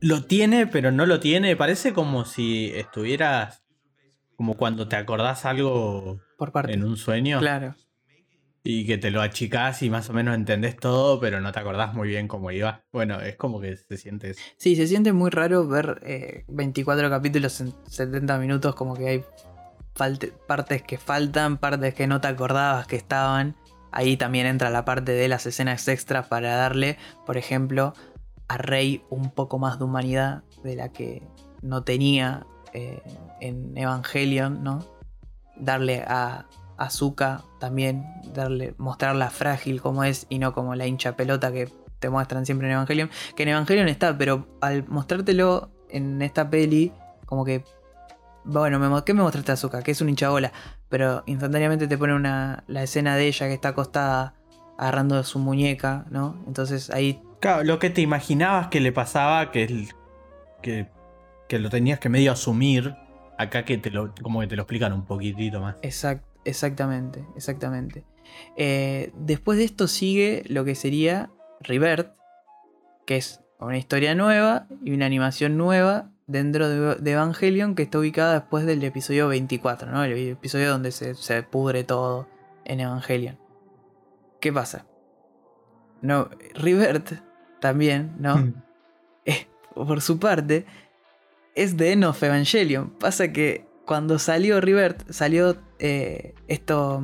[0.01, 1.57] lo tiene, pero no lo tiene.
[1.57, 3.63] Parece como si estuvieras.
[4.37, 6.73] Como cuando te acordás algo por parte.
[6.73, 7.39] en un sueño.
[7.39, 7.77] Claro.
[8.67, 11.93] Y que te lo achicás y más o menos entendés todo, pero no te acordás
[11.93, 12.83] muy bien cómo iba.
[12.93, 14.41] Bueno, es como que se siente eso.
[14.57, 19.25] Sí, se siente muy raro ver eh, 24 capítulos en 70 minutos, como que hay
[20.47, 23.55] partes que faltan, partes que no te acordabas que estaban.
[23.93, 26.97] Ahí también entra la parte de las escenas extras para darle,
[27.27, 27.93] por ejemplo,
[28.49, 31.23] a Rey un poco más de humanidad de la que
[31.63, 33.03] no tenía eh,
[33.41, 34.85] en Evangelion, ¿no?
[35.57, 36.47] Darle a
[36.77, 38.05] Azuka también,
[38.35, 41.69] darle, mostrarla frágil como es y no como la hincha pelota que
[41.99, 43.11] te muestran siempre en Evangelion.
[43.37, 46.93] Que en Evangelion está, pero al mostrártelo en esta peli,
[47.27, 47.65] como que.
[48.45, 49.83] Bueno, me, ¿qué me mostraste Azuka?
[49.83, 50.53] Que es un hinchabola.
[50.91, 54.35] Pero instantáneamente te pone una, la escena de ella que está acostada
[54.77, 56.37] agarrando su muñeca, ¿no?
[56.47, 57.23] Entonces ahí.
[57.41, 59.89] Claro, lo que te imaginabas que le pasaba, que, el-
[60.63, 60.91] que,
[61.49, 62.95] que lo tenías que medio asumir,
[63.39, 65.77] acá que te lo, como que te lo explican un poquitito más.
[65.83, 68.05] exact- exactamente, exactamente.
[68.57, 71.31] Eh, después de esto sigue lo que sería
[71.61, 72.13] Rebirth.
[73.07, 78.35] que es una historia nueva y una animación nueva dentro de, Evangelion que está ubicada
[78.35, 80.05] después del episodio 24, ¿no?
[80.05, 82.29] El episodio donde se, se pudre todo
[82.65, 83.39] en Evangelion.
[84.41, 84.87] ¿Qué pasa?
[86.03, 87.13] No, Rivert
[87.61, 88.53] también, ¿no?
[89.27, 90.67] Eh, por su parte,
[91.55, 92.91] es de End of Evangelion.
[92.91, 97.03] Pasa que cuando salió Rivert, salió eh, esto.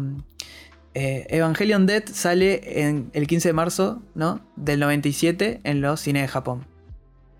[0.94, 4.44] Eh, Evangelion Dead sale en el 15 de marzo ¿no?
[4.56, 6.66] del 97 en los cines de Japón.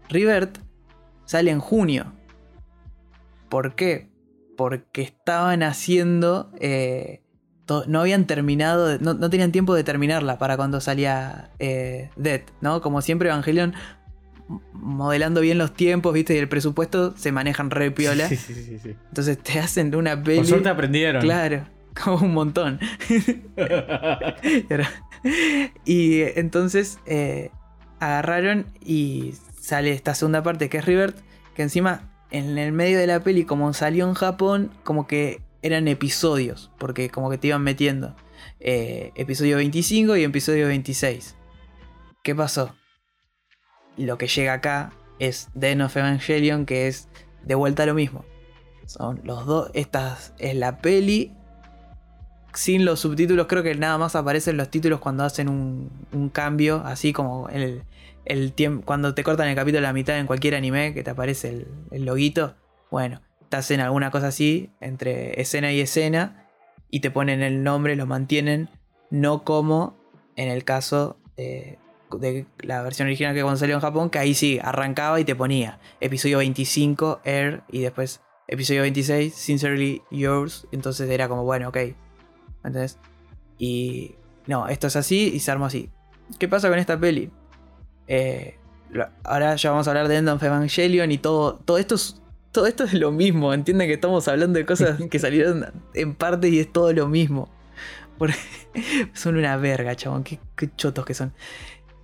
[0.08, 0.58] Rivert
[1.24, 2.12] sale en junio.
[3.48, 4.08] ¿Por qué?
[4.56, 6.52] Porque estaban haciendo.
[6.60, 7.22] Eh,
[7.86, 8.98] no habían terminado.
[8.98, 12.80] No, no, tenían tiempo de terminarla para cuando salía Dead, ¿no?
[12.80, 13.74] Como siempre, Evangelion
[14.72, 16.34] modelando bien los tiempos, ¿viste?
[16.34, 18.28] Y el presupuesto se manejan re piola.
[18.28, 18.96] Sí, sí, sí, sí.
[19.08, 20.38] Entonces te hacen una peli.
[20.38, 21.22] Por suerte aprendieron.
[21.22, 21.66] Claro,
[22.02, 22.80] como un montón.
[25.84, 27.50] y entonces eh,
[28.00, 31.16] agarraron y sale esta segunda parte que es Rivert,
[31.54, 35.88] que encima en el medio de la peli, como salió en Japón, como que eran
[35.88, 38.16] episodios, porque como que te iban metiendo.
[38.60, 41.34] Eh, episodio 25 y episodio 26.
[42.22, 42.74] ¿Qué pasó?
[44.04, 47.08] Lo que llega acá es End of Evangelion, que es
[47.44, 48.24] de vuelta lo mismo.
[48.86, 49.70] Son los dos.
[49.74, 51.32] Esta es la peli.
[52.52, 57.12] Sin los subtítulos, creo que nada más aparecen los títulos cuando hacen un, cambio, así
[57.12, 57.84] como el,
[58.24, 58.84] el tiempo.
[58.84, 61.68] Cuando te cortan el capítulo a la mitad en cualquier anime, que te aparece el,
[61.92, 62.56] el loguito.
[62.90, 66.48] Bueno, te hacen alguna cosa así, entre escena y escena,
[66.90, 68.68] y te ponen el nombre, lo mantienen,
[69.10, 69.96] no como
[70.34, 71.18] en el caso
[72.18, 75.34] de la versión original que cuando salió en Japón, que ahí sí, arrancaba y te
[75.34, 80.66] ponía episodio 25, Air, y después episodio 26, Sincerely Yours.
[80.72, 81.76] Entonces era como, bueno, ok.
[82.64, 82.98] ¿Entendés?
[83.58, 85.90] Y no, esto es así y se armó así.
[86.38, 87.30] ¿Qué pasa con esta peli?
[88.06, 88.58] Eh,
[89.24, 92.20] ahora ya vamos a hablar de End of Evangelion y todo, todo esto es
[92.52, 93.54] todo esto es lo mismo.
[93.54, 97.48] Entienden que estamos hablando de cosas que salieron en parte y es todo lo mismo.
[99.14, 100.24] son una verga, chabón.
[100.24, 100.38] qué,
[100.76, 101.32] chotos que son.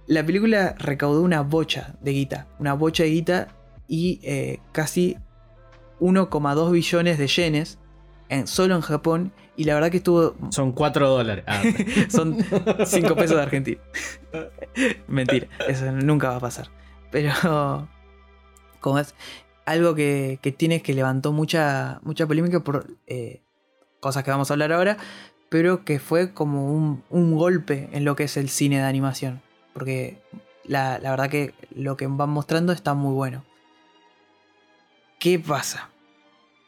[0.06, 3.48] La película recaudó una bocha de guita, una bocha de guita
[3.88, 5.16] y eh, casi
[6.00, 7.78] 1,2 billones de yenes
[8.28, 9.32] en, solo en Japón.
[9.56, 10.36] Y la verdad que estuvo.
[10.50, 11.44] Son 4 dólares.
[11.46, 11.62] Ah,
[12.08, 12.36] Son
[12.84, 13.80] 5 pesos de Argentina.
[15.08, 16.68] Mentira, eso nunca va a pasar.
[17.10, 17.88] Pero.
[18.80, 19.14] Como es.
[19.64, 23.42] Algo que, que tiene que levantó mucha, mucha polémica por eh,
[23.98, 24.98] cosas que vamos a hablar ahora.
[25.48, 29.40] Pero que fue como un, un golpe en lo que es el cine de animación.
[29.76, 30.16] Porque
[30.64, 33.44] la, verdad que lo que van mostrando está muy bueno.
[35.18, 35.90] ¿Qué pasa?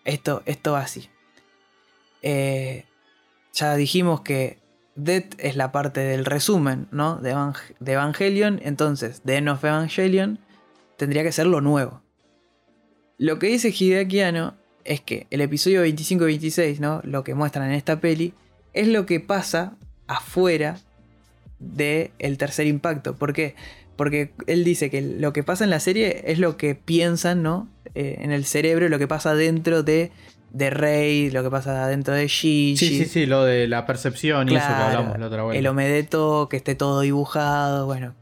[0.04, 1.09] Esto, esto va así.
[2.20, 2.84] Eh,
[3.54, 4.59] ya dijimos que
[4.94, 7.16] Dead es la parte del resumen, ¿no?
[7.16, 7.30] De,
[7.80, 8.61] Evangelion.
[8.62, 10.38] Entonces, The End of Evangelion
[10.98, 12.02] tendría que ser lo nuevo.
[13.16, 14.20] Lo que dice Hideaki
[14.84, 17.00] es que el episodio 25 y 26, ¿no?
[17.04, 18.34] Lo que muestran en esta peli,
[18.74, 19.78] es lo que pasa
[20.09, 20.78] afuera
[21.59, 23.16] de el tercer impacto.
[23.16, 23.54] ¿Por qué?
[23.96, 27.68] Porque él dice que lo que pasa en la serie es lo que piensan, ¿no?
[27.94, 30.12] Eh, en el cerebro, lo que pasa dentro de,
[30.52, 32.76] de Rey, lo que pasa dentro de Shi.
[32.76, 35.59] Sí, sí, sí, lo de la percepción y eso que hablamos la otra vez.
[35.59, 37.86] El Omedeto, que esté todo dibujado.
[37.86, 38.14] Bueno,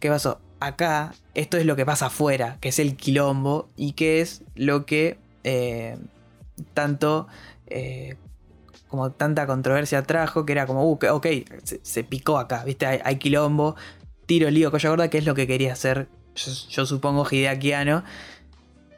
[0.00, 0.40] ¿qué pasó?
[0.60, 4.84] Acá, esto es lo que pasa afuera, que es el quilombo y que es lo
[4.86, 5.96] que eh,
[6.74, 7.26] tanto
[7.66, 8.16] eh,
[8.92, 11.26] como tanta controversia trajo, que era como, uh, ok,
[11.82, 12.84] se, picó acá, ¿viste?
[12.84, 13.74] Hay, quilombo,
[14.26, 16.08] tiro, lío, colla gorda, que es lo que quería hacer,
[16.68, 18.04] yo, supongo, Hideakiano.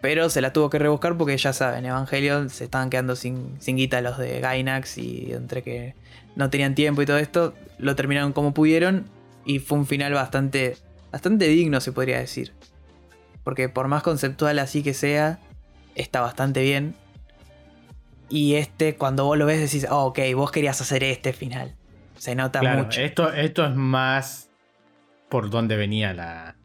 [0.02, 3.76] Pero se la tuvo que rebuscar porque ya saben, Evangelion se estaban quedando sin, sin
[3.76, 5.94] guita los de Gainax y entre que
[6.34, 9.06] no tenían tiempo y todo esto, lo terminaron como pudieron
[9.44, 10.76] y fue un final bastante,
[11.12, 12.52] bastante digno, se podría decir.
[13.44, 15.38] Porque por más conceptual así que sea,
[15.94, 16.96] está bastante bien.
[18.28, 21.74] Y este, cuando vos lo ves, decís, oh, ok, vos querías hacer este final.
[22.16, 23.00] Se nota mucho.
[23.00, 24.48] Esto, esto es más
[25.28, 26.56] por donde venía la,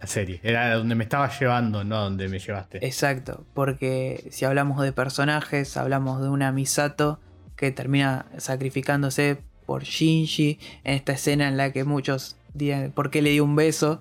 [0.00, 0.40] la serie.
[0.42, 2.84] Era donde me estaba llevando, no donde me llevaste.
[2.84, 7.20] Exacto, porque si hablamos de personajes, hablamos de una Misato
[7.56, 13.22] que termina sacrificándose por Shinji en esta escena en la que muchos dirán por qué
[13.22, 14.00] le dio un beso.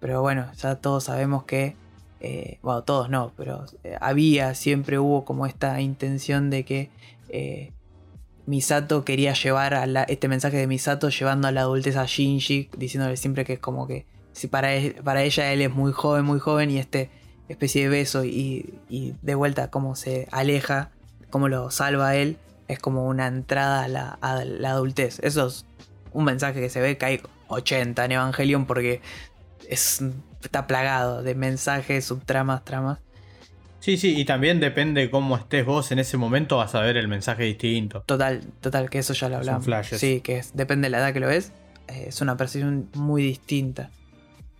[0.00, 1.76] Pero bueno, ya todos sabemos que
[2.26, 6.90] eh, bueno, todos no, pero eh, había, siempre hubo como esta intención de que
[7.28, 7.70] eh,
[8.46, 13.16] Misato quería llevar a este mensaje de Misato llevando a la adultez a Shinji, diciéndole
[13.16, 14.70] siempre que es como que si para,
[15.04, 17.10] para ella él es muy joven, muy joven y este
[17.48, 18.74] especie de beso y,
[19.22, 20.90] de vuelta como se aleja,
[21.30, 25.20] como lo salva él, es como una entrada a la, a la adultez.
[25.20, 25.64] Eso es
[26.12, 29.00] un mensaje que se ve que hay 80 en Evangelion porque
[29.68, 30.02] es,
[30.46, 32.98] está plagado de mensajes, subtramas, tramas.
[33.80, 37.08] Sí, sí, y también depende cómo estés vos en ese momento, vas a ver el
[37.08, 38.02] mensaje distinto.
[38.02, 39.66] Total, total, que eso ya lo hablamos.
[39.92, 41.52] Sí, que depende de la edad que lo ves,
[41.88, 43.90] eh, es una percepción muy distinta.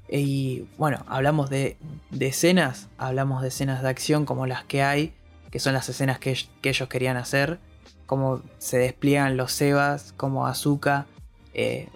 [0.09, 1.77] Y bueno, hablamos de,
[2.11, 5.13] de, escenas, hablamos de escenas de acción como las que hay,
[5.51, 7.59] que son las escenas que, ellos querían hacer,
[8.07, 11.07] cómo se despliegan los Sebas, cómo Azuka
[11.55, 11.89] eh,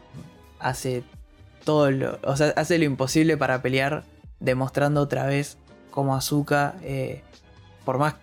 [0.58, 1.04] hace
[1.64, 4.04] todo lo, o sea, hace lo imposible para pelear,
[4.38, 5.58] demostrando otra vez
[5.90, 7.22] cómo Azuka, eh,
[7.84, 8.14] por más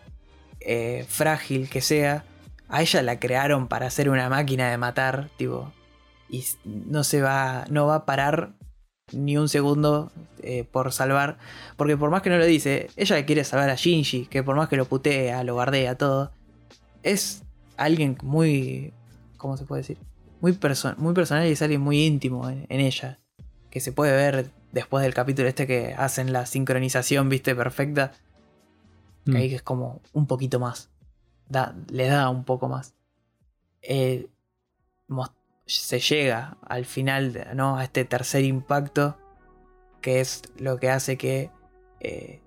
[0.59, 2.23] eh, frágil que sea,
[2.69, 5.71] a ella la crearon para ser una máquina de matar, tipo,
[6.29, 8.53] y no se va, no va a parar
[9.11, 10.11] ni un segundo
[10.43, 11.37] eh, por salvar.
[11.77, 14.67] Porque por más que no lo dice, ella quiere salvar a Shinji, que por más
[14.69, 16.31] que lo putea, lo guardea, todo,
[17.03, 17.43] es
[17.77, 18.93] alguien muy.
[19.37, 19.97] ¿Cómo se puede decir?
[20.41, 20.57] Muy,
[20.97, 23.19] muy personal y es alguien muy íntimo en, ella.
[23.77, 28.11] Que se puede ver después del capítulo este que hacen la sincronización, viste, perfecta.
[29.23, 29.35] Que mm.
[29.35, 30.89] ahí es como un poquito más.
[31.47, 32.95] Da, le da un poco más.
[33.83, 34.29] Eh,
[35.67, 37.77] se llega al final, ¿no?
[37.77, 39.15] A este tercer impacto,
[40.01, 41.51] que es lo que hace que
[41.99, 42.41] eh,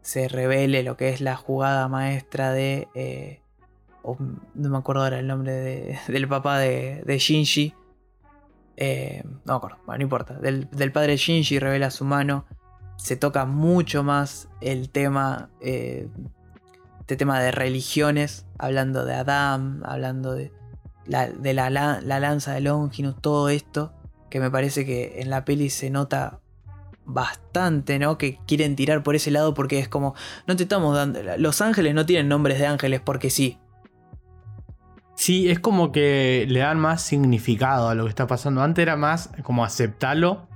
[0.00, 2.88] se revele lo que es la jugada maestra de...
[2.94, 3.42] Eh,
[4.54, 7.74] no me acuerdo ahora el nombre del papá de, Shinji.
[8.80, 10.34] Eh, no me acuerdo, bueno, no importa.
[10.34, 12.46] Del, padre de Shinji revela su mano.
[12.96, 15.50] Se toca mucho más el tema...
[15.60, 20.52] este tema de religiones, hablando de Adam, hablando de,
[21.06, 21.70] de la,
[22.00, 23.92] lanza de Longinus, todo esto,
[24.30, 26.40] que me parece que en la peli se nota
[27.04, 28.16] bastante, ¿no?
[28.16, 30.14] Que quieren tirar por ese lado porque es como,
[30.46, 33.58] no te estamos dando, los ángeles no tienen nombres de ángeles porque sí.
[35.20, 38.62] Sí, es como que le dan más significado a lo que está pasando.
[38.62, 40.48] Antes era más como aceptarlo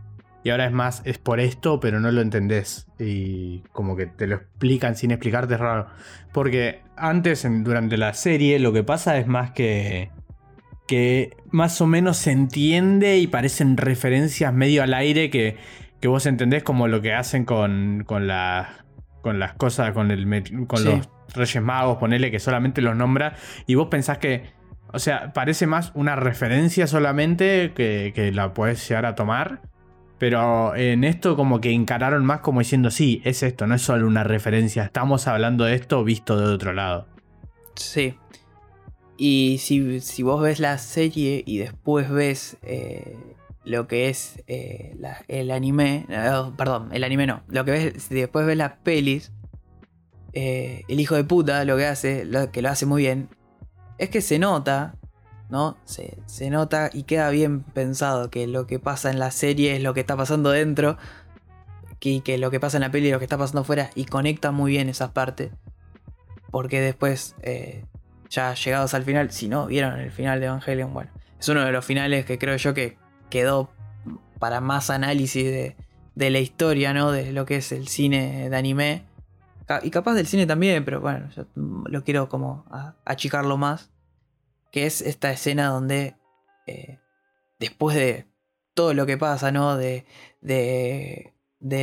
[0.42, 2.86] y ahora es más, es por esto, pero no lo entendés.
[2.98, 5.88] Y como que te lo explican sin explicarte, es raro.
[6.32, 10.10] Porque antes, durante la serie, lo que pasa es más que
[10.88, 15.58] que más o menos se entiende y parecen referencias medio al aire que,
[16.00, 18.28] que vos entendés como lo que hacen con, con,
[19.20, 20.26] con las cosas, con, el,
[20.66, 24.52] con los Reyes Magos, ponele que solamente los nombra y vos pensás que,
[24.92, 29.62] o sea, parece más una referencia solamente que, que la podés llegar a tomar.
[30.16, 34.06] Pero en esto como que encararon más como diciendo, sí, es esto, no es solo
[34.06, 37.08] una referencia, estamos hablando de esto visto de otro lado.
[37.74, 38.16] Sí,
[39.16, 43.16] y si, vos ves la serie y después ves eh,
[43.64, 44.96] lo que es eh,
[45.28, 46.06] el anime,
[46.56, 49.32] perdón, el anime no, lo que ves, si después ves las pelis,
[50.34, 53.28] eh, el hijo de puta lo que hace, lo, que lo hace muy bien,
[53.98, 54.96] es que se nota,
[55.48, 55.76] ¿no?
[55.84, 59.82] Se, se nota y queda bien pensado que lo que pasa en la serie es
[59.82, 60.98] lo que está pasando dentro,
[62.00, 64.04] y que lo que pasa en la peli es lo que está pasando afuera, y
[64.04, 65.52] conecta muy bien esas partes.
[66.50, 67.34] Porque después
[68.28, 71.72] ya llegados al final, si no vieron el final de Evangelion, bueno, es uno de
[71.72, 72.98] los finales que creo yo que
[73.30, 73.70] quedó
[74.38, 77.12] para más análisis de, la historia, ¿no?
[77.12, 79.04] De lo que es el cine de anime.
[79.82, 82.64] Y capaz del cine también, pero bueno, yo lo quiero como
[83.04, 83.90] achicarlo más.
[84.70, 86.16] Que es esta escena donde
[86.66, 86.98] eh,
[87.58, 88.26] después de
[88.74, 89.76] todo lo que pasa, ¿no?
[89.76, 90.04] De,
[90.40, 91.32] de,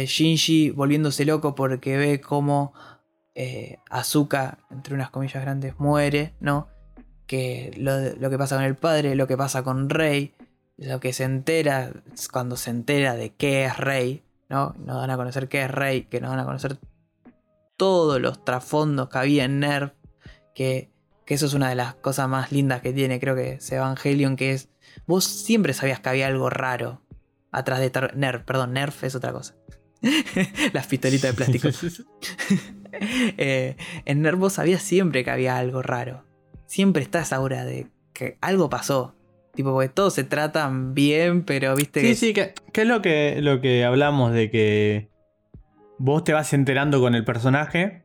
[0.06, 2.74] Shinji volviéndose loco porque ve cómo
[3.34, 6.68] eh, Azuka, entre unas comillas grandes, muere, ¿no?
[7.26, 10.36] Que lo, que pasa con el padre, lo que pasa con Rey,
[10.78, 11.92] lo que se entera
[12.32, 14.76] cuando se entera de qué es Rey, ¿no?
[14.80, 16.78] Nos van a conocer qué es Rey, que nos van a conocer
[17.82, 19.94] todos los trasfondos que había en Nerf,
[20.54, 20.92] que,
[21.26, 24.36] que eso es una de las cosas más lindas que tiene, creo que es Evangelion,
[24.36, 24.70] que es,
[25.08, 27.02] vos siempre sabías que había algo raro
[27.52, 29.56] atrás de Nerf, perdón, Nerf es otra cosa.
[30.74, 31.70] Las pistolitas de plástico.
[33.38, 36.24] Eh, en Nervo sabía siempre que había algo raro.
[36.68, 39.16] Siempre está esa aura de que algo pasó.
[39.56, 42.02] Tipo, porque todos se tratan bien, pero viste.
[42.02, 45.11] Sí, sí, que, es lo que, lo que hablamos de que
[46.02, 48.04] vos te vas enterando con el personaje,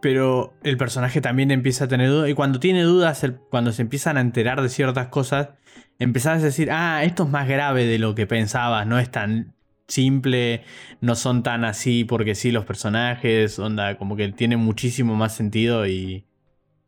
[0.00, 2.30] pero el personaje también empieza a tener dudas.
[2.30, 5.50] Y cuando tiene dudas, cuando se empiezan a enterar de ciertas cosas,
[5.98, 9.54] empezás a decir, ah, esto es más grave de lo que pensabas, no es tan
[9.88, 10.62] simple,
[11.02, 15.86] no son tan así porque sí los personajes, onda, como que tiene muchísimo más sentido
[15.86, 16.24] y,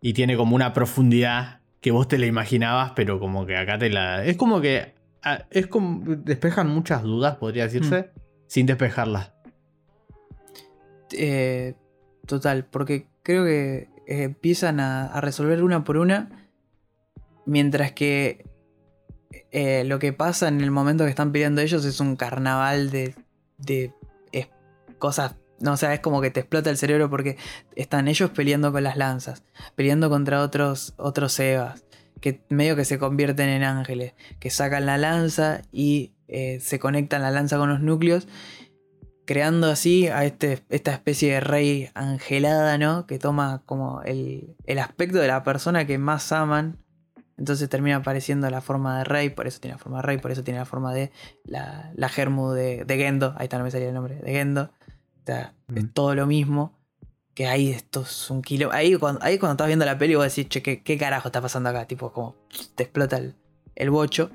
[0.01, 3.91] y tiene como una profundidad que vos te la imaginabas, pero como que acá te
[3.91, 4.25] la...
[4.25, 4.95] Es como que...
[5.23, 6.03] Ah, es como...
[6.17, 8.21] Despejan muchas dudas, podría decirse, mm.
[8.47, 9.33] sin despejarlas.
[11.17, 11.75] Eh,
[12.27, 16.49] total, porque creo que empiezan a, resolver una por una,
[17.47, 18.45] mientras que
[19.51, 23.15] eh, lo que pasa en el momento que están peleando ellos es un carnaval de,
[23.59, 23.93] de
[25.03, 25.35] cosas.
[25.59, 27.37] No, o sea, es como que te explota el cerebro porque
[27.75, 29.43] están ellos peleando con las lanzas,
[29.75, 31.85] peleando contra otros, otros Evas,
[32.21, 37.23] que medio que se convierten en ángeles, que sacan la lanza y eh, se conectan
[37.23, 38.29] la lanza con los núcleos,
[39.33, 43.07] creando así a este, esta especie de rey angelada, ¿no?
[43.07, 46.77] Que toma como el, el aspecto de la persona que más aman.
[47.39, 50.33] Entonces termina apareciendo la forma de rey, por eso tiene la forma de rey, por
[50.33, 51.13] eso tiene la forma de
[51.45, 53.33] la, la Germu de, de Gendo.
[53.39, 54.65] Ahí está, no me salía el nombre, de Gendo.
[54.65, 55.89] O sea, es Mm.
[55.95, 56.79] todo lo mismo.
[57.33, 58.69] Que ahí esto es un kilo.
[58.71, 61.41] Ahí cuando, ahí cuando estás viendo la peli vos decís, che, ¿qué, qué carajo está
[61.41, 61.87] pasando acá?
[61.87, 62.37] Tipo, como
[62.75, 63.35] te explota el,
[63.77, 64.31] el bocho.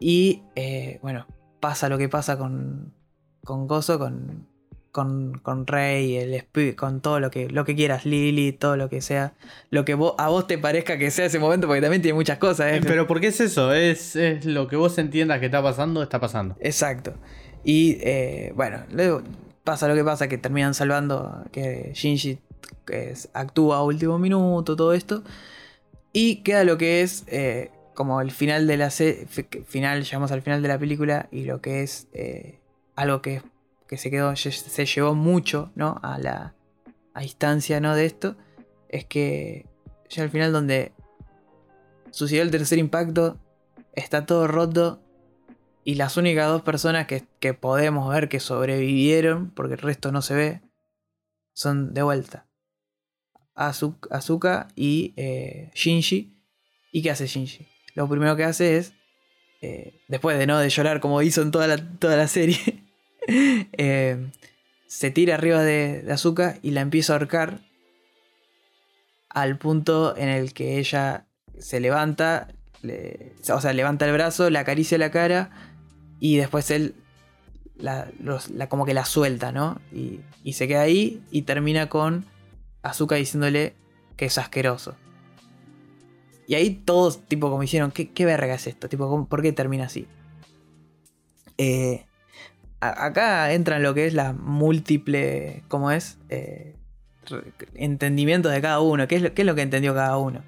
[0.00, 1.26] Y eh, bueno,
[1.60, 2.94] pasa lo que pasa con,
[3.46, 4.46] con Gozo, con,
[4.92, 6.44] con, con Rey, el
[6.76, 9.32] con todo lo que, lo que quieras, Lily, todo lo que sea.
[9.70, 12.36] Lo que vos- a vos te parezca que sea ese momento, porque también tiene muchas
[12.38, 12.72] cosas.
[12.72, 12.76] ¿eh?
[12.76, 13.72] Eh, Pero ¿por qué es eso?
[13.72, 16.56] Es, es lo que vos entiendas que está pasando, está pasando.
[16.60, 17.14] Exacto.
[17.64, 19.22] Y eh, bueno, luego
[19.64, 22.38] pasa lo que pasa, que terminan salvando, que Shinji
[22.84, 25.22] que es- actúa a último minuto, todo esto.
[26.12, 30.62] Y queda lo que es eh, como el final de la final, llegamos al final
[30.62, 32.58] de la película y lo que es eh,
[32.96, 33.42] algo que,
[33.86, 36.00] que se quedó, se- llevó mucho, ¿no?
[36.02, 36.54] A la
[37.14, 37.94] a instancia, ¿no?
[37.94, 38.36] De esto,
[38.88, 39.66] es que
[40.10, 40.92] ya al final donde
[42.10, 43.38] sucedió el tercer impacto,
[43.94, 45.02] está todo roto
[45.84, 50.20] y las únicas dos personas que, que podemos ver que sobrevivieron, porque el resto no
[50.20, 50.60] se ve,
[51.54, 52.46] son de vuelta.
[53.54, 56.36] Azu- Azuka y eh, Shinji.
[56.92, 57.66] ¿Y qué hace Shinji?
[57.94, 58.92] Lo primero que hace es,
[59.62, 62.58] eh, después de no de llorar como hizo en toda la, toda la serie,
[63.72, 64.30] eh,
[64.86, 67.60] se tira arriba de, de Azuka y la empieza a ahorcar
[69.28, 71.26] al punto en el que ella
[71.58, 72.48] se levanta,
[72.82, 75.50] le- o sea, levanta el brazo, le acaricia la cara
[76.20, 76.94] y después él
[77.76, 78.08] la,
[78.68, 79.80] como que la suelta, ¿no?
[79.92, 80.20] Y,
[80.52, 82.24] se queda ahí y termina con
[82.82, 83.74] Azuka diciéndole
[84.16, 84.96] que es asqueroso.
[86.48, 88.88] Y ahí todos, tipo, como hicieron, ¿qué, verga es esto?
[88.88, 90.06] Tipo, ¿cómo- ¿por qué termina así?
[91.58, 92.06] Eh,
[92.80, 96.18] a- acá entra en lo que es la múltiple, ¿cómo es?
[96.28, 96.74] Eh,
[97.74, 99.06] entendimientos de cada uno.
[99.08, 100.42] ¿Qué es lo, qué es lo que entendió cada uno?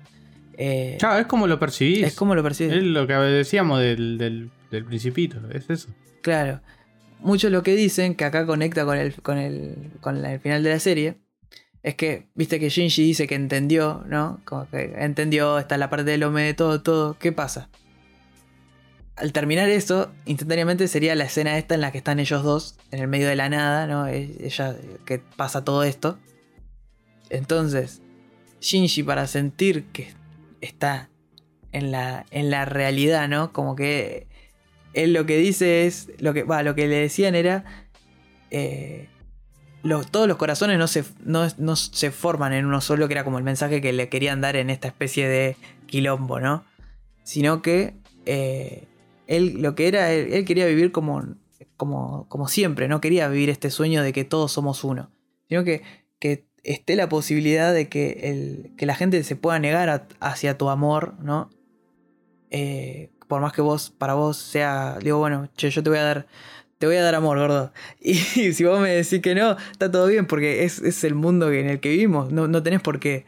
[0.57, 2.03] Eh, Claro, es como lo percibís.
[2.05, 2.77] es como lo percibes.
[2.77, 5.89] Es lo que decíamos del, del, del principito, es eso.
[6.23, 6.61] Claro.
[7.21, 10.71] Muchos lo que dicen, que acá conecta con el, con el, con el final de
[10.71, 11.17] la serie,
[11.83, 14.41] es que, viste que Shinji dice que entendió, ¿no?
[14.45, 17.17] Como que entendió, está la parte del Ome, todo, todo.
[17.19, 17.71] ¿Qué pasa?
[19.21, 23.01] Al terminar eso, instantáneamente sería la escena esta en la que están ellos dos, en
[23.01, 24.07] el medio de la nada, ¿no?
[24.07, 26.19] E- Ella, que pasa todo esto.
[27.31, 28.01] Entonces,
[28.61, 30.13] Shinji para sentir que
[30.61, 31.11] está
[31.73, 33.53] en la, en la realidad, ¿no?
[33.53, 34.27] Como que
[34.95, 37.65] él lo que dice es, lo que, lo que le decían era,
[38.51, 39.09] eh,
[40.11, 43.39] todos los corazones no se, no, no se forman en uno solo, que era como
[43.39, 45.57] el mensaje que le querían dar en esta especie de
[45.87, 46.65] quilombo, ¿no?
[47.23, 47.95] Sino que
[48.27, 48.88] eh,
[49.29, 51.23] él lo que era, él, quería vivir como,
[51.77, 55.13] como, como siempre, no quería vivir este sueño de que todos somos uno,
[55.49, 55.83] sino que,
[56.19, 60.71] que esté la posibilidad de que, el, que la gente se pueda negar hacia tu
[60.71, 61.51] amor, ¿no?
[62.51, 66.05] Eh, por más que vos, para vos sea, digo, bueno, che, yo te voy a
[66.05, 66.27] dar,
[66.79, 67.73] te voy a dar amor, gordo.
[68.01, 71.53] Y si vos me decís que no, está todo bien, porque es, es el mundo
[71.53, 73.27] en el que vivimos, no, no tenés por qué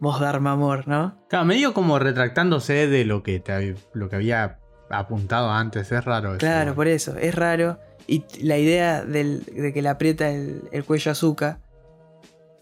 [0.00, 1.22] vos darme amor, ¿no?
[1.28, 4.61] Claro, medio como retractándose de lo que, te, lo que había
[4.92, 6.38] apuntado antes, es raro eso.
[6.38, 7.78] Claro, por eso, es raro.
[8.06, 11.60] Y la idea del- de que le aprieta el, el cuello a Zuka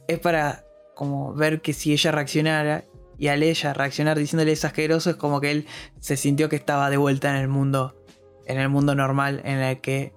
[0.08, 0.64] es para
[0.94, 2.84] como ver que si ella reaccionara
[3.18, 5.66] y al ella reaccionar diciéndole es asqueroso es como que él
[5.98, 7.96] se sintió que estaba de vuelta en el mundo
[8.46, 10.12] en el mundo normal en el que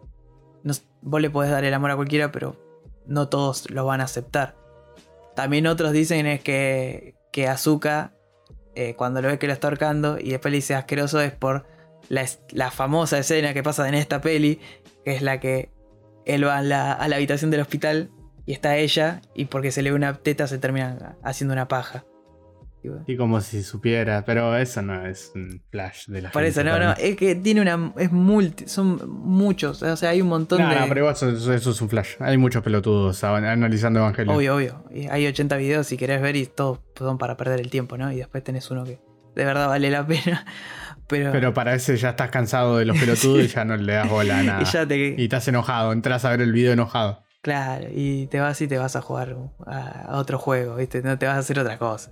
[0.63, 2.57] no, vos le podés dar el amor a cualquiera pero
[3.05, 4.55] no todos lo van a aceptar.
[5.35, 8.13] También otros dicen es que, que Azuka
[8.75, 11.65] eh, cuando lo ve que lo está ahorcando y después le dice asqueroso es por
[12.09, 14.59] la, famosa escena que pasa en esta peli,
[15.03, 15.71] que es la que
[16.25, 18.09] él va a la, a la habitación del hospital
[18.45, 22.05] y está ella y porque se le ve una teta se termina haciendo una paja.
[23.07, 26.69] Y como si supiera, pero eso no es un flash de la Por gente eso,
[26.69, 27.93] no, no, es que tiene una.
[27.97, 28.67] Es multi.
[28.67, 29.81] Son muchos.
[29.83, 30.75] O sea, hay un montón No, de.
[30.77, 32.15] no, pero igual eso, eso- es un flash.
[32.19, 34.33] Hay muchos pelotudos analizando Evangelio.
[34.33, 34.83] Obvio, obvio.
[35.09, 38.11] Hay 80 videos si querés ver y todos son para perder el tiempo, ¿no?
[38.11, 38.99] Y después tenés uno que
[39.33, 40.45] de verdad vale la pena.
[41.19, 44.09] Pero, Pero para ese ya estás cansado de los pelotudos y ya no le das
[44.09, 44.61] bola a nada.
[44.61, 45.15] y ya te.
[45.17, 47.23] Y estás enojado, entras a ver el video enojado.
[47.41, 49.35] Claro, y te vas y te vas a jugar
[49.67, 51.01] a, otro juego, ¿viste?
[51.01, 52.11] No te vas a hacer otra cosa.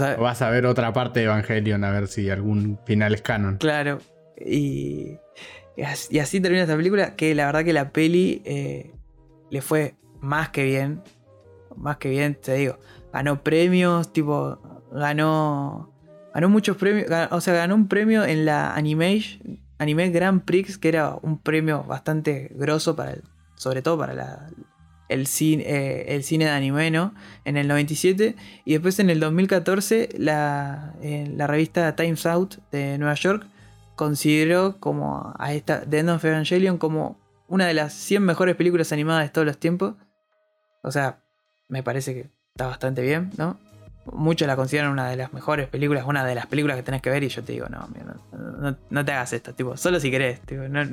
[0.00, 3.56] A- Vas a ver otra parte de Evangelion a ver si algún final es canon.
[3.58, 3.98] Claro.
[4.38, 5.18] Y,
[6.10, 7.16] y así termina esta película.
[7.16, 8.92] Que la verdad que la peli eh,
[9.50, 11.02] le fue más que bien.
[11.76, 12.78] Más que bien, te digo.
[13.12, 14.60] Ganó premios, tipo.
[14.92, 15.91] Ganó.
[16.34, 17.06] Ganó muchos premios.
[17.30, 22.50] O sea, ganó un premio en la Anime Grand Prix, que era un premio bastante
[22.54, 23.16] grosso para
[23.56, 24.50] sobre todo para la-
[25.08, 27.14] el, cine, eh, el cine de anime, ¿no?
[27.44, 28.34] En el 97.
[28.64, 33.46] Y después en el 2014, la, la revista Times Out de Nueva York
[33.94, 38.90] consideró como a esta The End of Evangelion como una de las 100 mejores películas
[38.92, 39.94] animadas de todos los tiempos.
[40.82, 41.22] O sea,
[41.68, 43.58] me parece que está bastante bien, ¿no?
[44.06, 47.10] Muchos la consideran una de las mejores películas, una de las películas que tenés que
[47.10, 50.00] ver y yo te digo, no, mira, no, no- no te hagas esto, tipo, solo
[50.00, 50.84] si querés, tipo, no,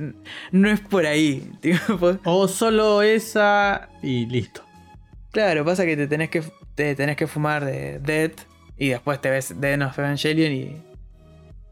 [0.52, 4.62] no es por ahí, tipo, O solo esa y listo.
[5.32, 6.44] Claro, pasa que te tenés que,
[6.76, 8.32] te tenés que fumar de Dead
[8.78, 10.82] y después te ves Dead of Evangelion y.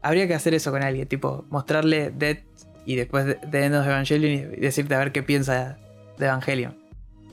[0.02, 2.38] Habría que hacer eso con alguien, tipo, mostrarle Dead
[2.86, 5.76] y después de- Dead of Evangelion y decirte a ver qué piensa
[6.18, 6.76] de Evangelion.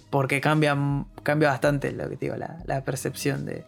[0.09, 0.75] Porque cambia,
[1.23, 3.63] cambia bastante lo que te digo, la, la percepción de,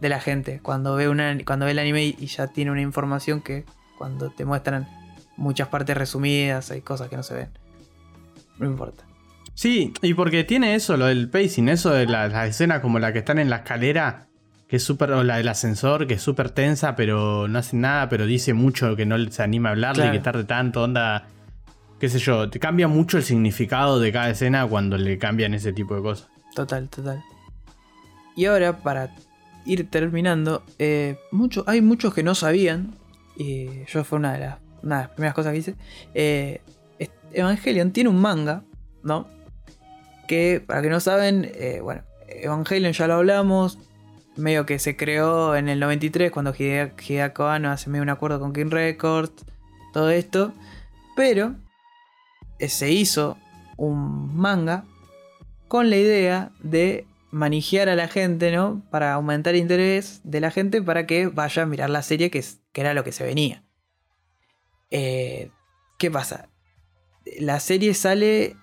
[0.00, 3.40] de la gente cuando ve, una, cuando ve el anime y ya tiene una información
[3.40, 3.64] que
[3.96, 4.88] cuando te muestran
[5.36, 7.48] muchas partes resumidas, hay cosas que no se ven.
[8.58, 9.04] No importa.
[9.54, 13.12] Sí, y porque tiene eso, lo del pacing, eso de la, la escena como la
[13.12, 14.26] que están en la escalera,
[14.68, 18.08] que es súper, o la del ascensor, que es súper tensa, pero no hace nada,
[18.08, 20.16] pero dice mucho que no se anima a hablarle, Claro.
[20.18, 21.26] que tarde tanto, onda,
[21.98, 25.72] qué sé yo, te cambia mucho el significado de cada escena cuando le cambian ese
[25.72, 26.28] tipo de cosas.
[26.54, 27.20] Total, total.
[28.36, 29.10] Y ahora, para
[29.68, 31.16] ir terminando, eh,
[31.66, 32.94] hay muchos que no sabían,
[33.36, 35.74] y yo fue una de las, una de las primeras cosas que hice.
[36.14, 36.60] eh,
[37.32, 38.62] Evangelion tiene un manga,
[39.02, 39.28] ¿no?
[40.26, 43.78] Que, para que no saben, eh, bueno, Evangelion ya lo hablamos,
[44.36, 48.40] medio que se creó en el 93 cuando Hide- Hideaki Anno hace medio un acuerdo
[48.40, 49.44] con King Records,
[49.92, 50.52] todo esto,
[51.16, 51.54] pero
[52.60, 53.36] se hizo
[53.76, 54.84] un manga
[55.68, 58.82] con la idea de manejar a la gente, ¿no?
[58.90, 62.38] Para aumentar el interés de la gente para que vaya a mirar la serie, que,
[62.38, 63.64] es- que era lo que se venía.
[64.90, 65.50] Eh,
[65.98, 66.48] ¿Qué pasa?
[67.40, 68.56] La serie sale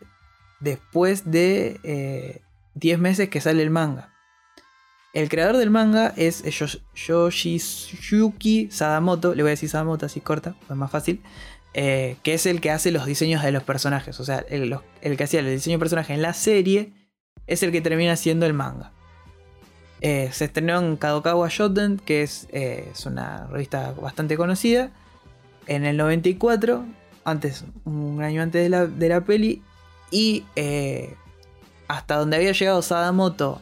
[0.59, 2.41] después de eh,
[2.75, 4.11] 10 meses que sale el manga.
[5.13, 10.55] El creador del manga es Yosh- Yoshiyuki Sadamoto, le voy a decir Sadamoto así corta,
[10.69, 11.21] es más fácil,
[11.73, 14.19] eh, que es el que hace los diseños de los personajes.
[14.19, 16.93] O sea, el, el que hacía el diseño de personajes en la serie
[17.47, 18.91] es el que termina haciendo el manga.
[20.01, 24.91] Eh, se estrenó en Kadokawa Shoten, que es, eh, una revista bastante conocida,
[25.67, 26.85] en el 94,
[27.23, 29.63] antes, un año antes de la, de la peli,
[30.11, 31.15] y eh,
[31.87, 33.61] hasta donde había llegado Sadamoto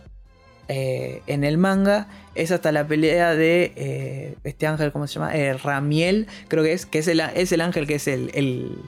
[0.70, 5.32] en el manga es hasta la pelea de este ángel, ¿cómo se llama?
[5.62, 8.80] Ramiel, creo que es, que es el, es el ángel que es el,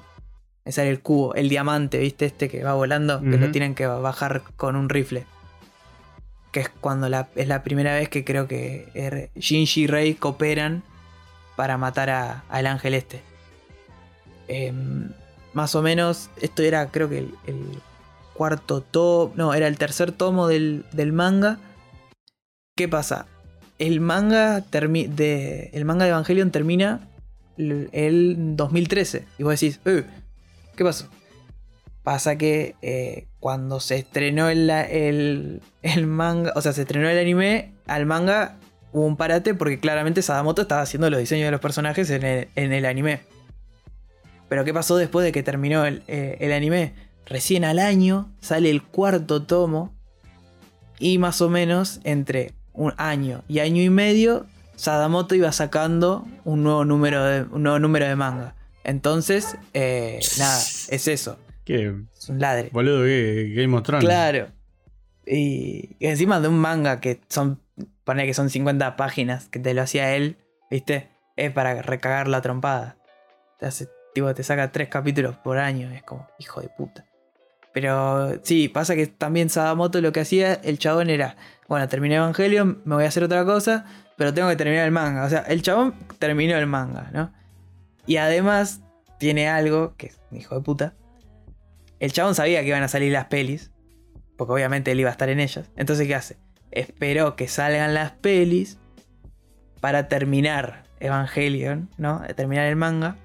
[0.66, 2.26] me sale el cubo, el diamante, ¿viste?
[2.26, 5.26] Este que va volando, que lo tienen que bajar con un rifle.
[6.52, 10.16] Que es cuando la, es la primera vez que creo que er, Shinji y Rei
[10.16, 10.82] cooperan
[11.56, 13.22] para matar a- al ángel este.
[14.48, 15.10] Em,
[15.54, 17.60] más o menos, esto era creo que el, el
[18.34, 21.58] cuarto tomo, no, era el tercer tomo del, del manga.
[22.76, 23.28] ¿Qué pasa?
[23.80, 27.08] El manga, termi- de, el manga de Evangelion termina
[27.58, 29.26] el, el 2013.
[29.38, 30.06] Y vos decís, "Eh,
[30.76, 31.08] ¿qué pasó?
[32.04, 37.18] Pasa que eh, cuando se estrenó el, el, el manga, o sea, se estrenó el
[37.18, 38.58] anime, al manga
[38.92, 42.48] hubo un parate porque claramente Sadamoto estaba haciendo los diseños de los personajes en el,
[42.56, 43.22] en el anime.
[44.48, 46.94] Pero ¿qué pasó después de que terminó el, eh, el anime?
[47.26, 49.94] Recién al año sale el cuarto tomo
[51.00, 54.46] y más o menos entre un año y año y medio
[54.76, 58.56] Sadamoto iba sacando un nuevo número de, un nuevo número de manga.
[58.86, 61.38] Entonces, eh, nada, es eso.
[61.66, 62.70] Que, Es un ladre.
[62.72, 64.06] boludo, que Game of Thrones.
[64.06, 64.48] Claro.
[65.26, 67.60] Y, y encima de un manga que son,
[68.04, 70.38] pone que son 50 páginas, que te lo hacía él,
[70.70, 71.10] ¿viste?
[71.36, 72.98] Es para recagar la trompada.
[73.60, 77.06] Te hace, tipo, te saca tres capítulos por año, es como, hijo de puta.
[77.74, 81.36] Pero sí, pasa que también Sadamoto lo que hacía, el chabón era,
[81.68, 85.26] bueno, terminé Evangelion, me voy a hacer otra cosa, pero tengo que terminar el manga.
[85.26, 87.34] O sea, el chabón terminó el manga, ¿no?
[88.06, 88.82] Y además
[89.20, 90.94] tiene algo, que es un hijo de puta.
[92.00, 93.72] El chabón sabía que iban a salir las pelis,
[94.38, 95.72] porque obviamente él iba a estar en ellas.
[95.76, 96.38] Entonces, ¿qué hace?
[96.72, 98.78] Esperó que salgan las pelis
[99.80, 102.22] para terminar Evangelion, ¿no?
[102.36, 103.16] Terminar el manga.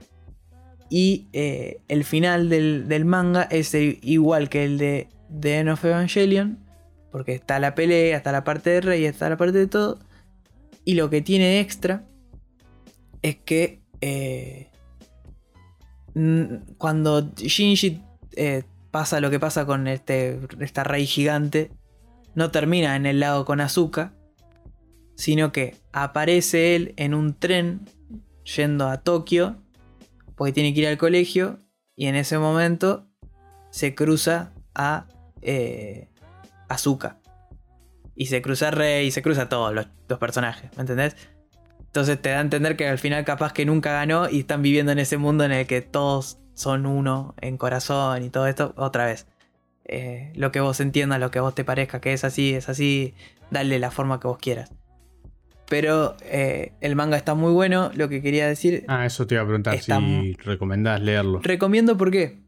[0.89, 5.09] Y eh, el final del, del manga es igual que el de
[5.39, 6.59] The End of Evangelion.
[7.11, 9.99] Porque está la pelea, está la parte de Rey, está la parte de todo.
[10.85, 12.05] Y lo que tiene extra
[13.22, 14.70] es que eh,
[16.79, 18.03] cuando Shinji
[18.37, 21.71] eh, pasa lo que pasa con este, esta rey gigante,
[22.35, 24.14] no termina en el lago con Azuka,
[25.16, 27.81] sino que aparece él en un tren
[28.57, 29.62] yendo a Tokio,
[30.35, 31.59] porque tiene que ir al colegio,
[31.95, 33.07] y en ese momento
[33.71, 35.07] se cruza a
[35.43, 36.09] eh,
[36.68, 37.21] Azuka.
[38.14, 41.16] Y se cruza Rey, y se cruza todos los personajes, ¿me entendés?
[41.91, 44.93] Entonces te da a entender que al final capaz que nunca ganó y están viviendo
[44.93, 49.07] en ese mundo en el que todos son uno en corazón y todo esto otra
[49.07, 49.26] vez.
[49.86, 53.12] Eh, lo que vos entiendas, lo que vos te parezca que es así, es así,
[53.51, 54.72] dale la forma que vos quieras.
[55.68, 58.84] Pero eh, el manga está muy bueno, lo que quería decir...
[58.86, 61.41] Ah, eso te iba a preguntar si recomendás leerlo.
[61.43, 62.38] Recomiendo porque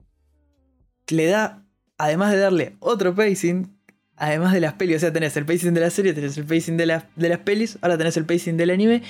[1.09, 1.64] le da,
[1.99, 3.76] además de darle otro pacing,
[4.17, 6.77] además de las pelis, o sea, tenés el pacing de la serie, tenés el pacing
[6.77, 9.03] de, de las pelis, ahora tenés el pacing del anime.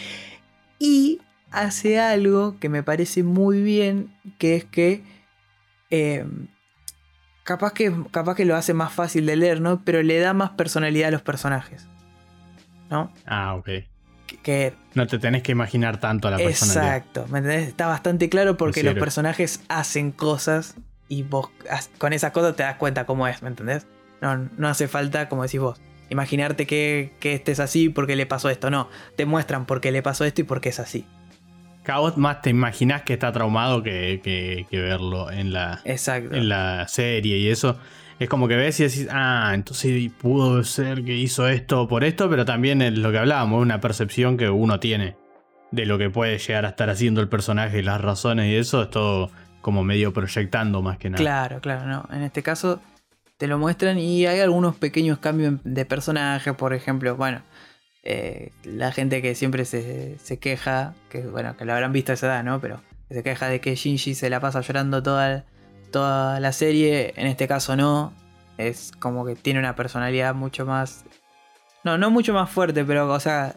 [0.78, 5.02] Y hace algo que me parece muy bien, que es que...
[5.90, 6.48] Em,
[7.44, 9.84] capaz que, capaz que lo hace más fácil de leer, ¿no?
[9.84, 11.86] Pero le da más personalidad a los personajes.
[12.90, 13.12] ¿No?
[13.26, 13.68] Ah, ok.
[14.42, 16.96] Que, no te tenés que imaginar tanto a la personalidad.
[16.96, 17.68] Exacto, ¿me entendés?
[17.68, 20.76] Está bastante claro porque los personajes hacen cosas
[21.08, 21.50] y vos
[21.98, 23.86] con esas cosas te das cuenta cómo es, ¿me entendés?
[24.22, 28.24] No, no hace falta, como decís vos, imaginarte que, que este es así porque le
[28.24, 28.70] pasó esto.
[28.70, 31.04] No, te muestran por qué le pasó esto y por qué es así.
[31.82, 36.36] Cada más te imaginas que está traumado que, que, verlo en la, Exacto.
[36.36, 37.76] en la serie y eso.
[38.20, 42.30] Es como que ves y decís, ah, entonces pudo ser que hizo esto por esto,
[42.30, 45.16] pero también es lo que hablábamos, una percepción que uno tiene
[45.72, 48.82] de lo que puede llegar a estar haciendo el personaje y las razones y eso
[48.82, 51.20] es todo como medio proyectando más que nada.
[51.20, 52.08] Claro, claro, no.
[52.14, 52.80] En este caso
[53.42, 57.42] te lo muestran y hay algunos pequeños cambios de personaje, por ejemplo, bueno,
[58.04, 62.28] eh, la gente que siempre se, queja, que bueno, que lo habrán visto a esa
[62.28, 62.60] edad, ¿no?
[62.60, 62.80] Pero
[63.10, 65.44] se queja de que Shinji se la pasa llorando toda,
[65.90, 68.12] toda la serie, en este caso no,
[68.58, 71.04] es como que tiene una personalidad mucho más...
[71.82, 73.56] No, no mucho más fuerte, pero o sea,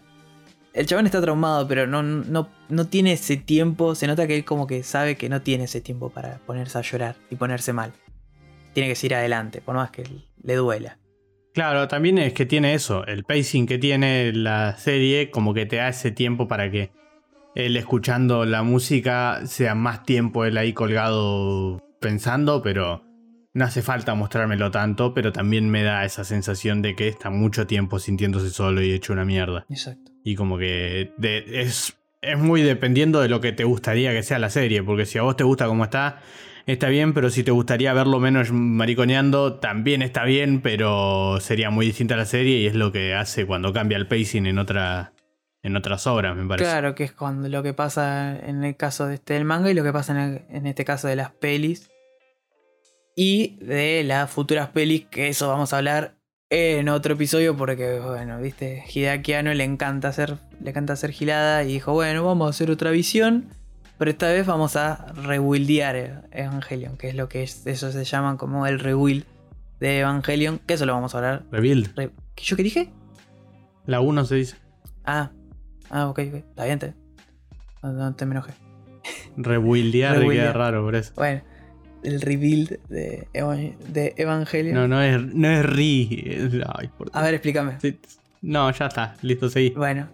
[0.74, 3.94] el chabón está traumado, pero no, no, no tiene ese tiempo.
[3.94, 6.82] Se nota que él como que sabe que no tiene ese tiempo para ponerse a
[6.82, 7.94] llorar y ponerse mal
[8.76, 10.03] tiene que seguir adelante, por más que
[10.43, 10.99] le duela.
[11.53, 15.78] Claro, también es que tiene eso, el pacing que tiene la serie como que te
[15.78, 16.91] da ese tiempo para que
[17.55, 23.05] él escuchando la música sea más tiempo él ahí colgado pensando, pero
[23.53, 27.65] no hace falta mostrármelo tanto, pero también me da esa sensación de que está mucho
[27.65, 29.65] tiempo sintiéndose solo y hecho una mierda.
[29.69, 30.11] Exacto.
[30.26, 34.49] Y como que es, es muy dependiendo de lo que te gustaría que sea la
[34.49, 36.19] serie, porque si a vos te gusta como está,
[36.74, 41.86] está bien, pero si te gustaría verlo menos mariconeando, también está bien, pero sería muy
[41.86, 45.13] distinta la serie y es lo que hace cuando cambia el pacing en otra
[45.66, 46.70] en otras obras, me parece.
[46.70, 49.74] Claro, que es cuando lo que pasa en el caso de este del manga y
[49.74, 51.89] lo que pasa en, este caso de las pelis.
[53.16, 56.18] Y de las futuras pelis, que eso vamos a hablar
[56.51, 61.73] en otro episodio, porque, bueno, viste, Hideaki le encanta hacer, le encanta hacer gilada y
[61.73, 63.49] dijo, bueno, vamos a hacer otra visión.
[63.97, 68.38] Pero esta vez vamos a rebuildear Evangelion, que es lo que es, eso se llama
[68.38, 69.23] como el rebuild
[69.80, 71.43] de Evangelion, que eso lo vamos a hablar.
[71.51, 71.93] Rebuild.
[72.38, 72.91] ¿Yo qué dije?
[73.85, 74.57] La 1 se dice.
[75.05, 75.31] Ah,
[75.89, 76.34] ah, ok, ok.
[76.35, 76.93] Está bien, te,
[77.84, 78.55] no, te me enojes.
[79.38, 81.13] Rebuildear queda raro por eso.
[81.15, 81.41] Bueno,
[82.03, 84.76] el rebuild de, de Evangelion.
[84.76, 86.65] No, no es, no es re.
[87.13, 87.77] a ver, explícame.
[88.41, 89.72] No, ya está, listo, seguí.
[89.72, 90.07] Bueno,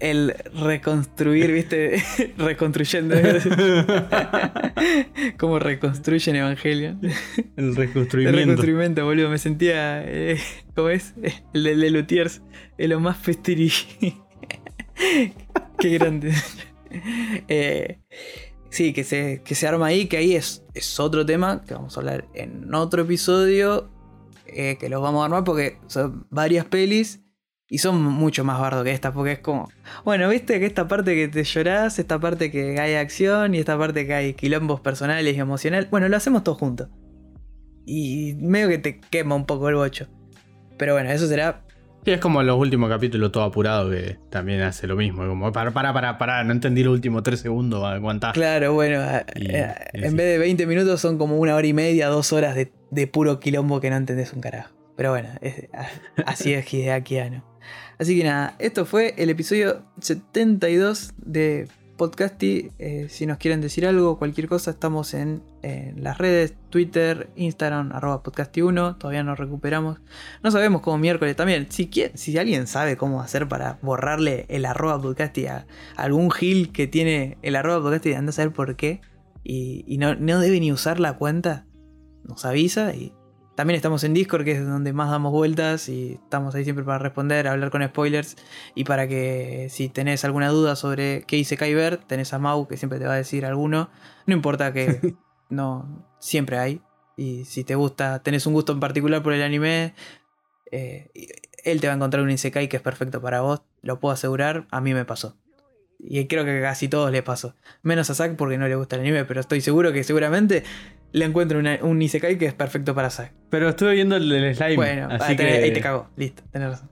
[0.00, 2.02] el reconstruir, ¿viste?
[2.36, 3.16] Reconstruyendo.
[5.38, 7.00] Como reconstruyen Evangelion.
[7.56, 8.38] El reconstruimiento.
[8.38, 9.30] El reconstruimiento, boludo.
[9.30, 10.02] Me sentía.
[10.04, 10.38] Eh,
[10.74, 11.14] ¿Cómo es?
[11.52, 12.42] El de Lelutiers.
[12.78, 13.72] El lo más festiri.
[15.78, 16.32] Qué grande.
[17.48, 17.98] Eh,
[18.70, 21.96] sí, que se, que se arma ahí, que ahí es, es otro tema que vamos
[21.96, 23.90] a hablar en otro episodio.
[24.46, 27.20] Eh, que los vamos a armar porque son varias pelis
[27.68, 29.68] y son mucho más bardo que esta, porque es como.
[30.04, 33.76] Bueno, viste que esta parte que te llorás, esta parte que hay acción y esta
[33.76, 35.90] parte que hay quilombos personales y emocionales.
[35.90, 36.88] Bueno, lo hacemos todo juntos.
[37.84, 40.06] Y medio que te quema un poco el bocho.
[40.78, 41.62] Pero bueno, eso será.
[42.04, 45.26] Sí, es como los últimos capítulos todo apurado que también hace lo mismo.
[45.26, 48.30] Como, para, para, para, para, no entendí los últimos tres segundos, aguantá.
[48.30, 49.02] Claro, bueno,
[49.34, 52.70] eh, en vez de 20 minutos son como una hora y media, dos horas de,
[52.92, 54.75] de puro quilombo que no entendés un carajo.
[54.96, 55.28] Pero bueno,
[56.26, 57.44] así es Hideaki Anno.
[57.98, 62.70] Así que nada, esto fue el episodio 72 de Podcasti.
[62.78, 65.42] Eh, si nos quieren decir algo, cualquier cosa, estamos en,
[65.96, 68.98] las redes, Twitter, Instagram, arroba podcasti1.
[68.98, 69.98] Todavía nos recuperamos.
[70.42, 71.66] No sabemos cómo miércoles también.
[71.70, 75.66] Si, si alguien sabe cómo hacer para borrarle el arroba podcasti a,
[75.96, 79.00] algún gil que tiene el arroba podcasti, anda a saber por qué.
[79.42, 81.66] Y, no, no debe ni usar la cuenta.
[82.24, 83.12] Nos avisa y
[83.56, 86.98] también estamos en Discord, que es donde más damos vueltas y estamos ahí siempre para
[86.98, 88.36] responder, hablar con spoilers
[88.74, 92.76] y para que si tenés alguna duda sobre qué hice Kyber, tenés a Mau que
[92.76, 93.88] siempre te va a decir alguno.
[94.26, 95.14] No importa que
[95.48, 96.82] no siempre hay.
[97.16, 99.94] Y si te gusta, tenés un gusto en particular por el anime,
[100.70, 101.10] eh,
[101.64, 104.66] él te va a encontrar un Isekai que es perfecto para vos, lo puedo asegurar,
[104.70, 105.34] a mí me pasó.
[105.98, 107.54] Y creo que a casi todos le pasó.
[107.82, 110.64] Menos a Zack porque no le gusta el anime, pero estoy seguro que seguramente
[111.12, 113.32] le encuentro un Isekai que es perfecto para Zack.
[113.50, 114.76] Pero estuve viendo el del slime.
[114.76, 116.08] Bueno, ahí, te, cago.
[116.16, 116.90] Listo, tenés razón.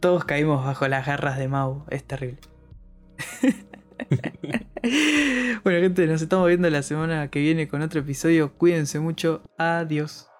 [0.00, 1.84] Todos caímos bajo las garras de Mau.
[1.90, 2.38] Es terrible.
[5.64, 8.52] bueno, gente, nos estamos viendo la semana que viene con otro episodio.
[8.54, 9.42] Cuídense mucho.
[9.58, 10.30] Adiós.